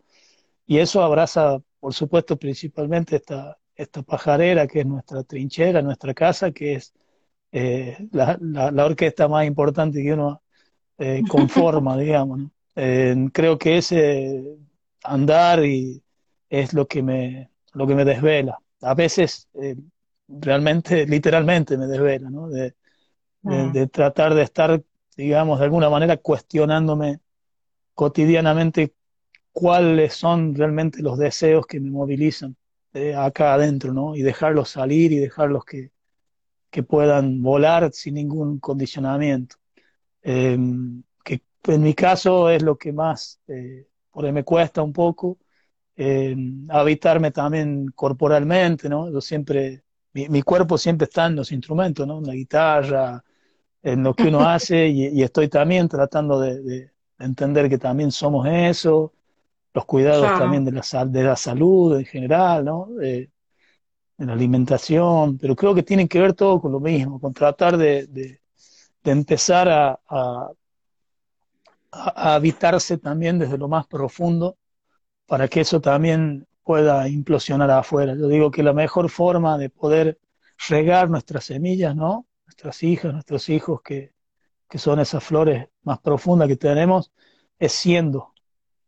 [0.67, 6.51] y eso abraza, por supuesto, principalmente esta, esta pajarera que es nuestra trinchera, nuestra casa,
[6.51, 6.93] que es
[7.51, 10.43] eh, la, la, orquesta más importante que uno
[10.97, 12.41] eh, conforma, digamos.
[12.75, 14.57] creo que ese
[15.03, 16.03] andar y
[16.49, 18.59] es lo que me, lo que me desvela.
[18.81, 19.75] A veces eh,
[20.27, 22.49] realmente, literalmente me desvela, ¿no?
[22.49, 22.75] De,
[23.41, 24.83] de, de, tratar de estar,
[25.15, 27.19] digamos, de alguna manera cuestionándome
[27.93, 28.93] cotidianamente
[29.57, 32.55] cuáles son realmente los deseos que me movilizan
[32.93, 34.15] eh, acá adentro, ¿no?
[34.15, 35.89] Y dejarlos salir y dejarlos que,
[36.69, 39.55] que puedan volar sin ningún condicionamiento.
[40.21, 45.39] Em, que en mi caso es lo que más eh, por me cuesta un poco,
[45.95, 49.11] em, habitarme también corporalmente, ¿no?
[49.11, 49.81] Yo siempre,
[50.13, 52.19] mi, cuerpo siempre está en los instrumentos, ¿no?
[52.19, 53.23] En la guitarra,
[53.81, 58.45] en lo que uno hace, y, estoy también tratando de, de, entender que también somos
[58.47, 59.13] eso,
[59.77, 62.87] los cuidados también de la, de la salud en general, ¿no?
[62.97, 63.29] De,
[64.17, 68.07] la alimentación, pero creo que tienen que ver todo con lo mismo, con tratar de,
[68.07, 68.41] de,
[69.03, 70.49] empezar a, a,
[71.91, 74.57] habitarse también desde lo más profundo
[75.27, 78.15] para que eso también pueda implosionar afuera.
[78.15, 80.17] Yo digo que la mejor forma de poder
[80.67, 82.25] regar nuestras semillas, ¿no?
[82.47, 84.13] Nuestras hijas, nuestros hijos, que,
[84.67, 87.11] que son esas flores más profundas que tenemos,
[87.59, 88.33] es siendo,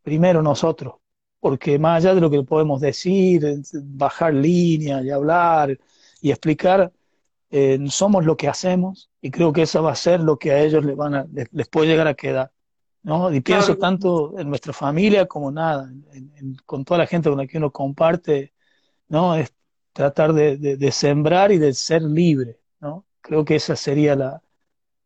[0.04, 0.96] primero nosotros,
[1.40, 5.78] porque más allá de lo que podemos decir, bajar línea y hablar
[6.22, 6.92] y explicar,
[7.52, 10.62] eh, somos lo que hacemos y creo que eso va a ser lo que a
[10.62, 12.52] ellos les, van a, les, puede llegar a quedar.
[13.02, 13.34] ¿no?
[13.34, 15.92] Y pienso tanto en nuestra familia como nada,
[16.66, 18.54] con toda la gente con la que uno comparte,
[19.08, 19.36] ¿no?
[19.36, 19.54] Es
[19.94, 23.06] tratar de, de, sembrar y de ser libre, ¿no?
[23.22, 24.42] Creo que esa sería la,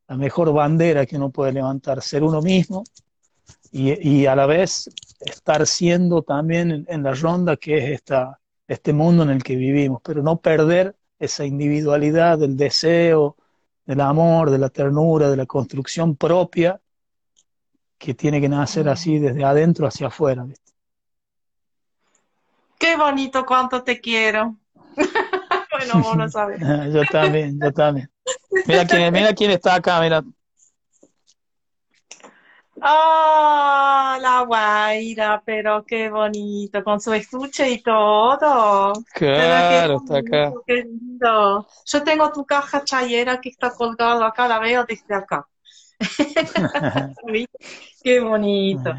[0.07, 2.83] la mejor bandera que uno puede levantar, ser uno mismo
[3.73, 9.23] y, a la vez estar siendo también en, la ronda que es esta, este mundo
[9.23, 13.35] en el que vivimos, pero no perder esa individualidad del deseo,
[13.85, 16.79] del amor, de la ternura, de la construcción propia
[17.97, 20.45] que tiene que nacer así desde adentro hacia afuera.
[22.77, 24.57] Qué bonito, cuánto te quiero.
[25.71, 26.59] bueno, vos no sabes.
[26.93, 28.11] yo también, yo también.
[28.67, 30.23] Mira quién, mira quién está acá, mira.
[32.85, 38.91] Oh, la Guaira, pero qué bonito, con su estuche y todo.
[39.13, 40.53] Claro, está acá.
[40.67, 41.65] Qué lindo.
[41.85, 45.47] Yo tengo tu caja chayera que está colgada acá, la veo desde acá.
[48.03, 48.93] qué bonito.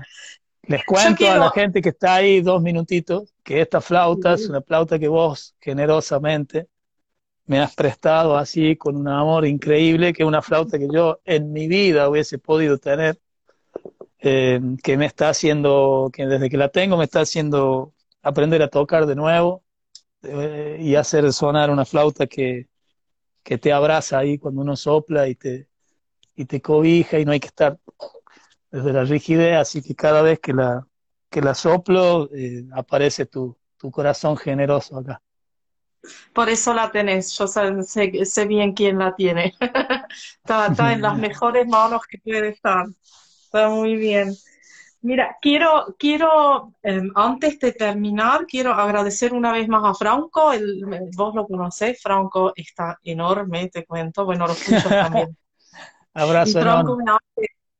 [0.63, 4.63] Les cuento a la gente que está ahí dos minutitos que esta flauta es una
[4.63, 6.69] flauta que vos generosamente
[7.45, 11.53] me has prestado así con un amor increíble, que es una flauta que yo en
[11.53, 13.19] mi vida hubiese podido tener
[14.27, 18.69] eh, que me está haciendo, que desde que la tengo me está haciendo aprender a
[18.69, 19.63] tocar de nuevo
[20.23, 22.69] eh, y hacer sonar una flauta que,
[23.43, 25.69] que te abraza ahí cuando uno sopla y te,
[26.35, 27.79] y te cobija y no hay que estar
[28.71, 30.87] desde la rigidez, así que cada vez que la,
[31.29, 35.21] que la soplo eh, aparece tu, tu corazón generoso acá.
[36.33, 39.55] Por eso la tenés, yo sé, sé bien quién la tiene.
[40.39, 42.87] está, está, en las mejores manos que puede estar.
[43.55, 44.35] Está muy bien.
[45.03, 50.53] Mira, quiero, quiero em, antes de terminar, quiero agradecer una vez más a Franco.
[50.53, 50.85] El,
[51.15, 54.25] vos lo conocés, Franco está enorme, te cuento.
[54.25, 55.39] Bueno, los tuyos también.
[56.15, 57.05] Abrazo enorme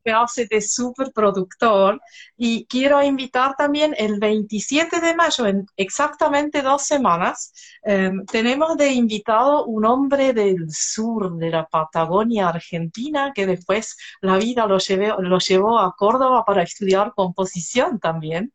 [0.05, 2.01] me hace de superproductor
[2.37, 7.53] y quiero invitar también el 27 de mayo, en exactamente dos semanas,
[7.83, 14.37] em, tenemos de invitado un hombre del sur de la Patagonia Argentina que después la
[14.37, 14.79] vida lo,
[15.19, 18.53] lo llevó a Córdoba para estudiar composición también.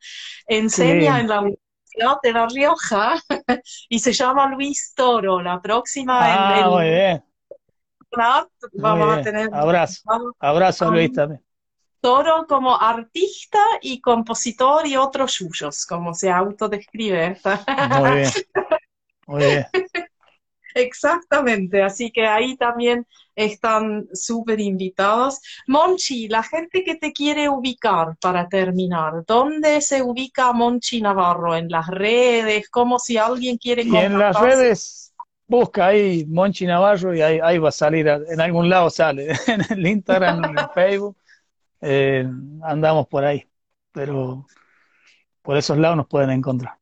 [0.47, 3.15] Enseña en la Universidad de La Rioja
[3.89, 5.41] y se llama Luis Toro.
[5.41, 7.28] La próxima ah, muy bien
[8.73, 9.49] vamos a tener.
[9.53, 10.01] Abrazo.
[10.39, 11.43] Abrazo Luis también.
[12.01, 17.37] Toro como artista y compositor y otros suyos, como se autodescribe.
[17.99, 18.31] Muy bien.
[19.27, 19.65] Muy bien.
[20.75, 23.05] Exactamente, así que ahí también
[23.35, 25.39] están súper invitados.
[25.67, 31.55] Monchi, la gente que te quiere ubicar para terminar, ¿dónde se ubica Monchi Navarro?
[31.55, 32.69] ¿En las redes?
[32.69, 35.08] ¿Cómo si alguien quiere Y en las redes
[35.49, 39.87] busca ahí Monchi Navarro y ahí, va a salir, en algún lado sale, en el
[39.87, 41.17] Instagram, en el Facebook,
[41.81, 42.25] eh,
[42.61, 43.45] andamos por ahí,
[43.91, 44.45] pero
[45.41, 46.77] por esos lados nos pueden encontrar.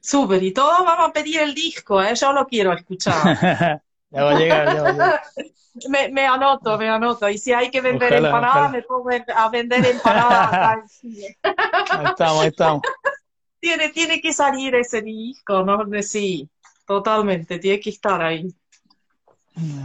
[0.00, 2.14] Súper, y todos vamos a pedir el disco, ¿eh?
[2.14, 3.82] yo lo quiero escuchar.
[4.10, 5.20] ya va a llegar, ya va a llegar.
[5.90, 7.28] Me, me, anoto, me anoto.
[7.28, 11.00] Y si hay que vender empanadas, me pongo a vender empanadas.
[11.02, 12.82] ahí estamos, ahí estamos.
[13.60, 15.84] Tiene, tiene que salir ese disco, ¿no?
[16.00, 16.48] Sí
[16.86, 18.48] totalmente, tiene que estar ahí.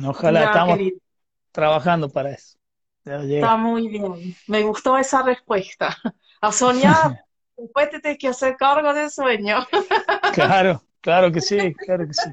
[0.05, 0.79] ojalá, estamos
[1.51, 2.57] trabajando para eso.
[3.03, 5.97] Está muy bien, me gustó esa respuesta.
[6.39, 7.25] A soñar,
[7.57, 9.65] después te tienes que hacer cargo del sueño.
[10.33, 12.29] claro, claro que sí, claro que sí.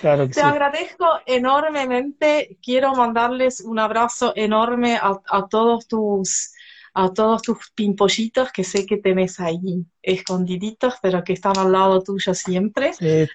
[0.00, 2.58] Claro Te agradezco enormemente.
[2.62, 6.52] Quiero mandarles un abrazo enorme a todos tus
[6.94, 12.02] a todos tus pimpollitos que sé que tenés ahí escondiditos, pero que están al lado
[12.02, 12.92] tuyo siempre.
[13.00, 13.28] Eh,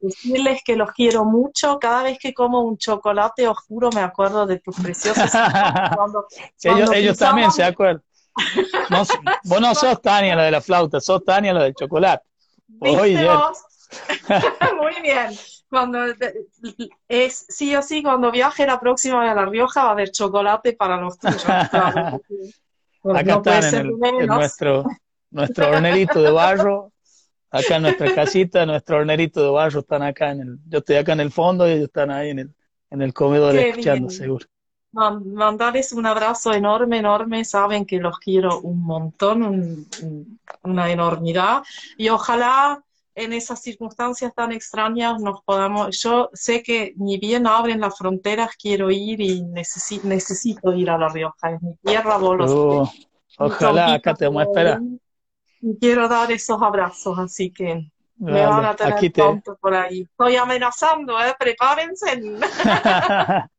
[0.00, 1.78] decirles que los quiero mucho.
[1.78, 5.30] Cada vez que como un chocolate oscuro me acuerdo de tus preciosos.
[5.96, 6.26] cuando,
[6.62, 8.02] ellos, también se acuerdan.
[9.44, 12.24] vos no sos Tania la de la flauta, sos Tania la del chocolate.
[12.80, 13.16] Muy
[15.02, 15.30] bien.
[15.70, 15.98] Cuando
[17.08, 20.74] es sí o sí, cuando viaje la próxima a La Rioja va a haber chocolate
[20.74, 21.44] para los tuyos.
[23.04, 24.84] Acá están en, nuestro,
[25.30, 26.92] nuestro hornerito de barro,
[27.50, 31.12] acá en nuestra casita, nuestro hornerito de barro están acá en el, yo estoy acá
[31.12, 32.54] en el fondo y ellos están ahí en el,
[32.90, 34.46] en el comedor escuchando seguro.
[34.90, 39.86] Mandarles un abrazo enorme, enorme, saben que los quiero un montón,
[40.62, 41.62] una enormidad.
[41.98, 42.82] Y ojalá
[43.18, 48.50] en esas circunstancias tan extrañas nos podamos, yo sé que ni bien abren las fronteras,
[48.56, 52.88] quiero ir y necesito, necesito ir a La Rioja, es mi tierra, vos uh,
[53.38, 54.80] Ojalá, acá te vamos a esperar.
[55.80, 60.02] Quiero dar esos abrazos, así que me van a tener pronto por ahí.
[60.02, 61.34] Estoy amenazando, ¿eh?
[61.38, 62.22] Prepárense.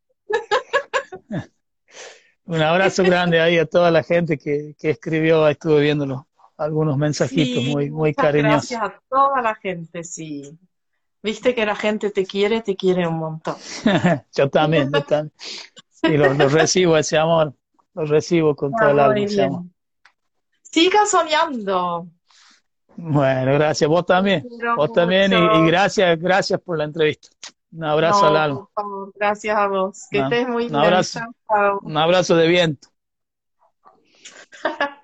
[2.46, 6.29] Un abrazo grande ahí a toda la gente que, que escribió, estuve viéndolo
[6.60, 8.70] algunos mensajitos muy, muy cariñosos.
[8.70, 10.58] Gracias a toda la gente, sí.
[11.24, 13.56] Viste que la gente te quiere, te quiere un montón.
[14.36, 15.34] yo también, yo también.
[16.04, 17.54] Y lo, recibo ese amor,
[17.94, 19.66] lo recibo con todo el alma.
[20.62, 22.08] Siga soñando.
[22.96, 23.90] Bueno, gracias.
[23.90, 24.46] Vos también.
[24.76, 27.30] vos también y, gracias, gracias por la entrevista.
[27.72, 28.68] Un abrazo al alma.
[29.16, 30.08] Gracias a vos.
[30.12, 31.20] Que estés muy un Abrazo,
[31.82, 32.90] un abrazo de viento.